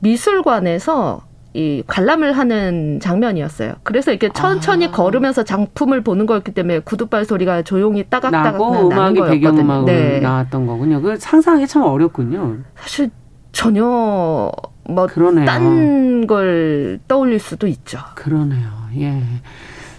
[0.00, 1.22] 미술관에서
[1.56, 3.74] 이 관람을 하는 장면이었어요.
[3.84, 4.90] 그래서 이렇게 천천히 아.
[4.90, 10.20] 걸으면서 작품을 보는 거였기 때문에 구두발 소리가 조용히 따각따각 나고 음악이 배경음악으로 네.
[10.20, 11.00] 나왔던 거군요.
[11.00, 12.58] 그 상상하기 참 어렵군요.
[12.76, 13.10] 사실
[13.52, 14.50] 전혀
[14.88, 15.06] 뭐
[15.46, 17.98] 딴 걸 떠올릴 수도 있죠.
[18.14, 18.68] 그러네요.
[18.98, 19.22] 예.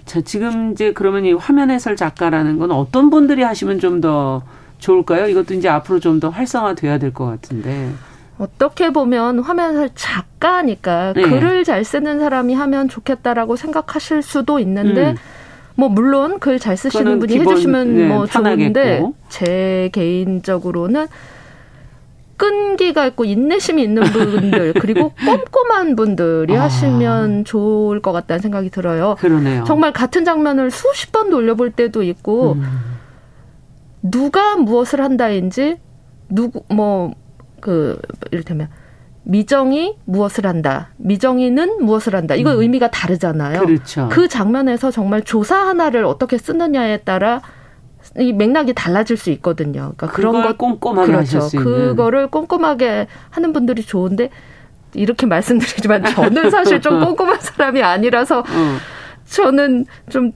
[0.06, 4.44] 자, 지금 이제 그러면 이 화면 해설 작가라는 건 어떤 분들이 하시면 좀 더
[4.80, 5.28] 좋을까요?
[5.28, 7.90] 이것도 이제 앞으로 좀 더 활성화돼야 될 것 같은데.
[8.38, 11.22] 어떻게 보면 화면 해설 작가니까 네.
[11.24, 15.16] 글을 잘 쓰는 사람이 하면 좋겠다라고 생각하실 수도 있는데 음.
[15.78, 21.08] 뭐 물론 글 잘 쓰시는 분이 기본, 해주시면 네, 뭐 좋은데 제 개인적으로는
[22.38, 26.64] 끈기가 있고 인내심이 있는 분들 그리고 꼼꼼한 분들이 아.
[26.64, 29.16] 하시면 좋을 것 같다는 생각이 들어요.
[29.20, 29.64] 그러네요.
[29.66, 32.96] 정말 같은 장면을 수십 번 돌려볼 때도 있고 음.
[34.02, 35.78] 누가 무엇을 한다인지
[36.30, 38.00] 누구 뭐그
[38.32, 38.70] 이를테면
[39.24, 40.90] 미정이 무엇을 한다.
[40.98, 42.36] 미정이는 무엇을 한다.
[42.36, 42.62] 이거 음.
[42.62, 43.62] 의미가 다르잖아요.
[43.62, 44.08] 그렇죠.
[44.12, 47.42] 그 장면에서 정말 조사 하나를 어떻게 쓰느냐에 따라
[48.18, 49.94] 이 맥락이 달라질 수 있거든요.
[49.98, 51.50] 그러니까 그런 것 꼼꼼하게 그렇죠.
[51.58, 54.30] 그거를 꼼꼼하게 하는 분들이 좋은데
[54.94, 58.78] 이렇게 말씀드리지만 저는 사실 좀 꼼꼼한 사람이 아니라서 어.
[59.26, 60.32] 저는 좀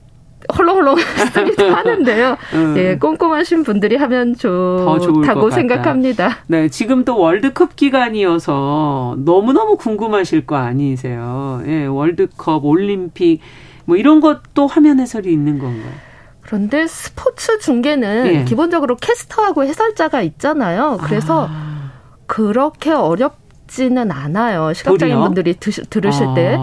[0.56, 0.96] 헐렁헐렁
[1.32, 2.36] 쓰기도 하는데요.
[2.54, 2.74] 음.
[2.76, 6.38] 예, 꼼꼼하신 분들이 하면 좋다고 생각합니다.
[6.48, 11.62] 네, 지금 또 월드컵 기간이어서 너무너무 궁금하실 거 아니세요?
[11.66, 13.40] 예, 월드컵, 올림픽
[13.84, 16.09] 뭐 이런 것도 화면 해설이 있는 건가요?
[16.50, 18.44] 그런데 스포츠 중계는 예.
[18.44, 20.98] 기본적으로 캐스터하고 해설자가 있잖아요.
[21.00, 21.92] 그래서 아.
[22.26, 24.72] 그렇게 어렵지는 않아요.
[24.72, 26.34] 시각장애인 분들이 들으실 아.
[26.34, 26.58] 때.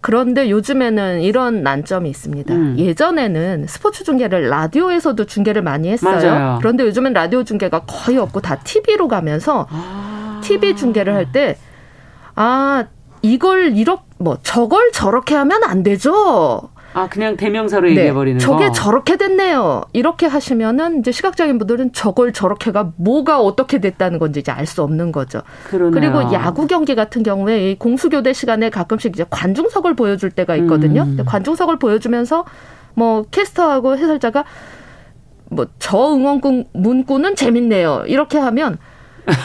[0.00, 2.54] 그런데 요즘에는 이런 난점이 있습니다.
[2.54, 2.76] 음.
[2.78, 6.14] 예전에는 스포츠 중계를 라디오에서도 중계를 많이 했어요.
[6.14, 6.58] 맞아요.
[6.60, 10.40] 그런데 요즘은 라디오 중계가 거의 없고 다 TV로 가면서 아.
[10.44, 11.58] TV 중계를 할 때,
[12.36, 12.84] 아,
[13.22, 16.70] 이걸 이렇게, 뭐, 저걸 저렇게 하면 안 되죠.
[16.96, 17.90] 아, 그냥 대명사로 네.
[17.90, 18.72] 얘기해 버리는 저게 거?
[18.72, 19.82] 저렇게 됐네요.
[19.92, 25.12] 이렇게 하시면은 이제 시각장애인 분들은 저걸 저렇게가 뭐가 어떻게 됐다는 건지 이제 알 수 없는
[25.12, 25.42] 거죠.
[25.68, 25.90] 그러네요.
[25.92, 31.02] 그리고 야구 경기 같은 경우에 공수교대 시간에 가끔씩 이제 관중석을 보여줄 때가 있거든요.
[31.02, 31.18] 음.
[31.26, 32.44] 관중석을 보여주면서
[32.94, 34.44] 뭐 캐스터하고 해설자가
[35.50, 36.40] 뭐 저 응원
[36.72, 38.04] 문구는 재밌네요.
[38.06, 38.78] 이렇게 하면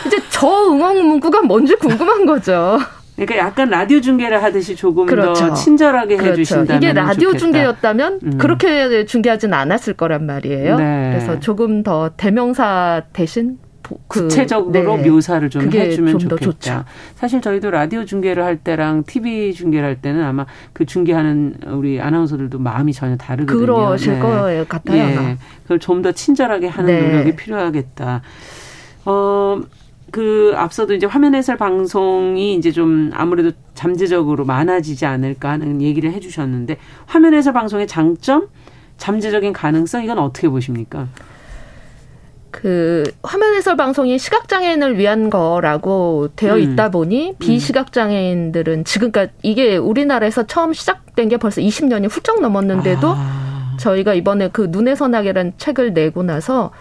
[0.08, 2.80] 이제 저 응원 문구가 뭔지 궁금한 거죠.
[3.16, 5.49] 그러니까 약간 라디오 중계를 하듯이 조금 그렇죠.
[5.49, 6.32] 더 친절하게 그렇죠.
[6.41, 7.39] 해주신다면 이게 라디오 좋겠다.
[7.39, 8.38] 중계였다면 음.
[8.38, 10.78] 그렇게 중계하지는 않았을 거란 말이에요.
[10.78, 11.09] 네.
[11.12, 13.57] 그래서 조금 더 대명사 대신
[14.07, 15.09] 그, 구체적으로 네.
[15.09, 16.86] 묘사를 좀 해주면 좀 좋겠다.
[17.16, 22.57] 사실 저희도 라디오 중계를 할 때랑 TV 중계를 할 때는 아마 그 중계하는 우리 아나운서들도
[22.57, 23.66] 마음이 전혀 다르거든요.
[23.66, 24.20] 그러실 네.
[24.20, 25.05] 거예요 같아요.
[25.22, 25.38] 네.
[25.64, 27.01] 그걸 좀 더 친절하게 하는 네.
[27.12, 28.22] 노력이 필요하겠다.
[29.05, 29.62] 어.
[30.12, 36.78] 그 앞서도 이제 화면 해설 방송이 이제 좀 아무래도 잠재적으로 많아지지 않을까 하는 얘기를 해주셨는데
[37.05, 38.49] 화면 해설 방송의 장점,
[38.97, 41.07] 잠재적인 가능성 이건 어떻게 보십니까?
[42.51, 46.59] 그 화면 해설 방송이 시각 장애인을 위한 거라고 되어 음.
[46.59, 47.36] 있다 보니 음.
[47.39, 53.78] 비시각 장애인들은 지금까지 이게 우리나라에서 처음 시작된 게 벌써 20년이 훌쩍 넘었는데도 아.
[53.80, 56.72] 저희가 이번에 그 눈의 선악이라는 책을 내고 나서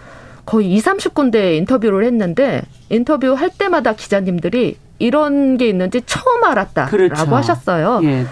[0.51, 7.33] 거의 2, 30군데 인터뷰를 했는데 인터뷰 할 때마다 기자님들이 이런 게 있는지 처음 알았다라고 그렇죠.
[7.33, 8.01] 하셨어요.
[8.03, 8.25] 예.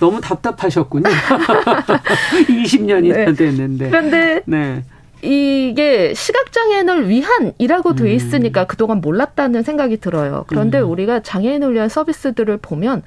[0.00, 1.02] 너무 답답하셨군요.
[2.48, 3.32] 20년이나 네.
[3.34, 3.90] 됐는데.
[3.90, 4.82] 그런데 네.
[5.20, 8.08] 이게 시각장애인을 위한이라고 돼 음.
[8.08, 8.66] 있으니까 음.
[8.66, 10.46] 그동안 몰랐다는 생각이 들어요.
[10.48, 10.88] 그런데 음.
[10.88, 13.02] 우리가 장애인을 위한 서비스들을 보면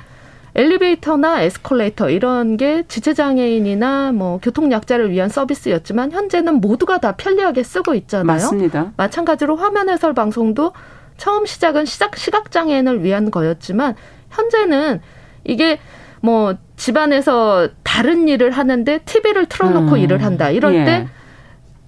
[0.55, 8.25] 엘리베이터나 에스컬레이터 이런 게 지체장애인이나 뭐 교통약자를 위한 서비스였지만 현재는 모두가 다 편리하게 쓰고 있잖아요.
[8.25, 8.91] 맞습니다.
[8.97, 10.73] 마찬가지로 화면 해설 방송도
[11.17, 13.95] 처음 시작은 시작 시각장애인을 위한 거였지만
[14.29, 15.01] 현재는
[15.43, 15.79] 이게
[16.21, 19.97] 뭐 집안에서 다른 일을 하는데 TV를 틀어놓고 음.
[19.97, 20.49] 일을 한다.
[20.49, 20.85] 이럴 예.
[20.85, 21.07] 때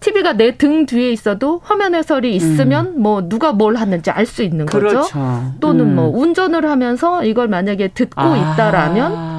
[0.04, 3.02] TV가 내 등 뒤에 있어도 화면 해설이 있으면 음.
[3.02, 5.02] 뭐 누가 뭘 하는지 알 수 있는 그렇죠.
[5.02, 5.52] 거죠.
[5.60, 5.96] 또는 음.
[5.96, 8.54] 뭐 운전을 하면서 이걸 만약에 듣고 아.
[8.54, 9.33] 있다라면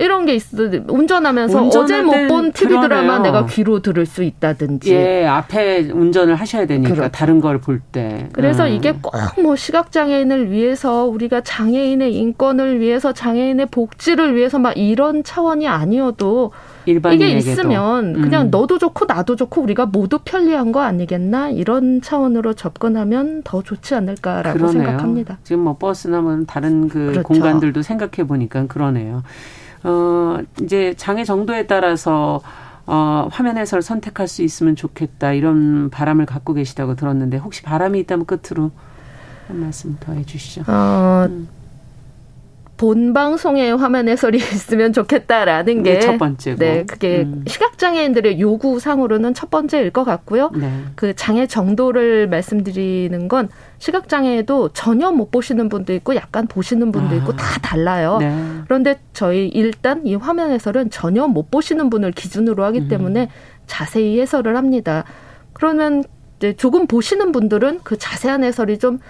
[0.00, 0.56] 이런 게 있어.
[0.88, 4.92] 운전하면서 어제 못 본 TV 드라마 내가 귀로 들을 수 있다든지.
[4.94, 7.10] 예, 앞에 운전을 하셔야 되니까 그렇죠.
[7.12, 8.28] 다른 걸 볼 때.
[8.32, 8.72] 그래서 음.
[8.72, 15.22] 이게 꼭 뭐 시각 장애인을 위해서 우리가 장애인의 인권을 위해서 장애인의 복지를 위해서 막 이런
[15.24, 16.52] 차원이 아니어도
[16.86, 18.22] 이게 있으면 음.
[18.22, 23.94] 그냥 너도 좋고 나도 좋고 우리가 모두 편리한 거 아니겠나 이런 차원으로 접근하면 더 좋지
[23.94, 24.84] 않을까라고 그러네요.
[24.84, 25.38] 생각합니다.
[25.44, 27.22] 지금 뭐 버스나 뭐 다른 그 그렇죠.
[27.24, 29.22] 공간들도 생각해 보니까 그러네요.
[29.82, 32.42] 어 이제 장애 정도에 따라서
[32.86, 38.26] 어, 화면 해설 선택할 수 있으면 좋겠다 이런 바람을 갖고 계시다고 들었는데 혹시 바람이 있다면
[38.26, 38.72] 끝으로
[39.46, 40.62] 한 말씀 더 해주시죠.
[40.66, 41.48] 어, 음.
[42.80, 46.58] 본 방송에 화면 해설이 있으면 좋겠다라는 게 첫 번째고.
[46.58, 47.44] 네, 그게 음.
[47.46, 50.50] 시각 장애인들의 요구 상으로는 첫 번째일 것 같고요.
[50.56, 50.72] 네.
[50.94, 57.16] 그 장애 정도를 말씀드리는 건 시각 장애도 전혀 못 보시는 분도 있고 약간 보시는 분도
[57.16, 57.36] 있고 아.
[57.36, 58.16] 다 달라요.
[58.18, 58.34] 네.
[58.64, 62.88] 그런데 저희 일단 이 화면 해설은 전혀 못 보시는 분을 기준으로 하기 음.
[62.88, 63.28] 때문에
[63.66, 65.04] 자세히 해설을 합니다.
[65.52, 66.02] 그러면
[66.38, 69.00] 이제 조금 보시는 분들은 그 자세한 해설이 좀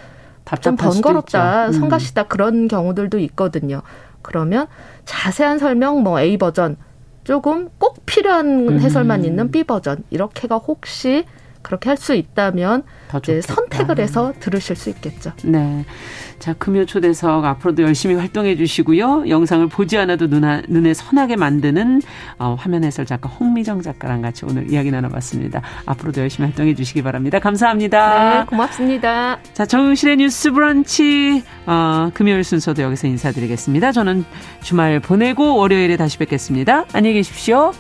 [0.61, 1.73] 좀 번거롭다, 음.
[1.73, 3.83] 성가시다 그런 경우들도 있거든요.
[4.23, 4.67] 그러면
[5.05, 6.77] 자세한 설명 뭐 A 버전
[7.25, 8.81] 조금 꼭 필요한 음.
[8.81, 11.25] 해설만 있는 B 버전 이렇게가 혹시
[11.63, 12.83] 그렇게 할 수 있다면
[13.23, 15.33] 이제 선택을 해서 들으실 수 있겠죠.
[15.45, 15.85] 네.
[16.41, 19.29] 자, 금요 초대석 앞으로도 열심히 활동해 주시고요.
[19.29, 22.01] 영상을 보지 않아도 눈아, 눈에 선하게 만드는
[22.39, 25.61] 어, 화면 해설 작가 홍미정 작가랑 같이 오늘 이야기 나눠봤습니다.
[25.85, 27.39] 앞으로도 열심히 활동해 주시기 바랍니다.
[27.39, 28.41] 감사합니다.
[28.41, 29.39] 네, 고맙습니다.
[29.53, 33.93] 자, 정용실의 뉴스 브런치 어, 금요일 순서도 여기서 인사드리겠습니다.
[33.93, 34.25] 저는
[34.63, 36.87] 주말 보내고 월요일에 다시 뵙겠습니다.
[36.95, 37.73] 안녕히 계십시오.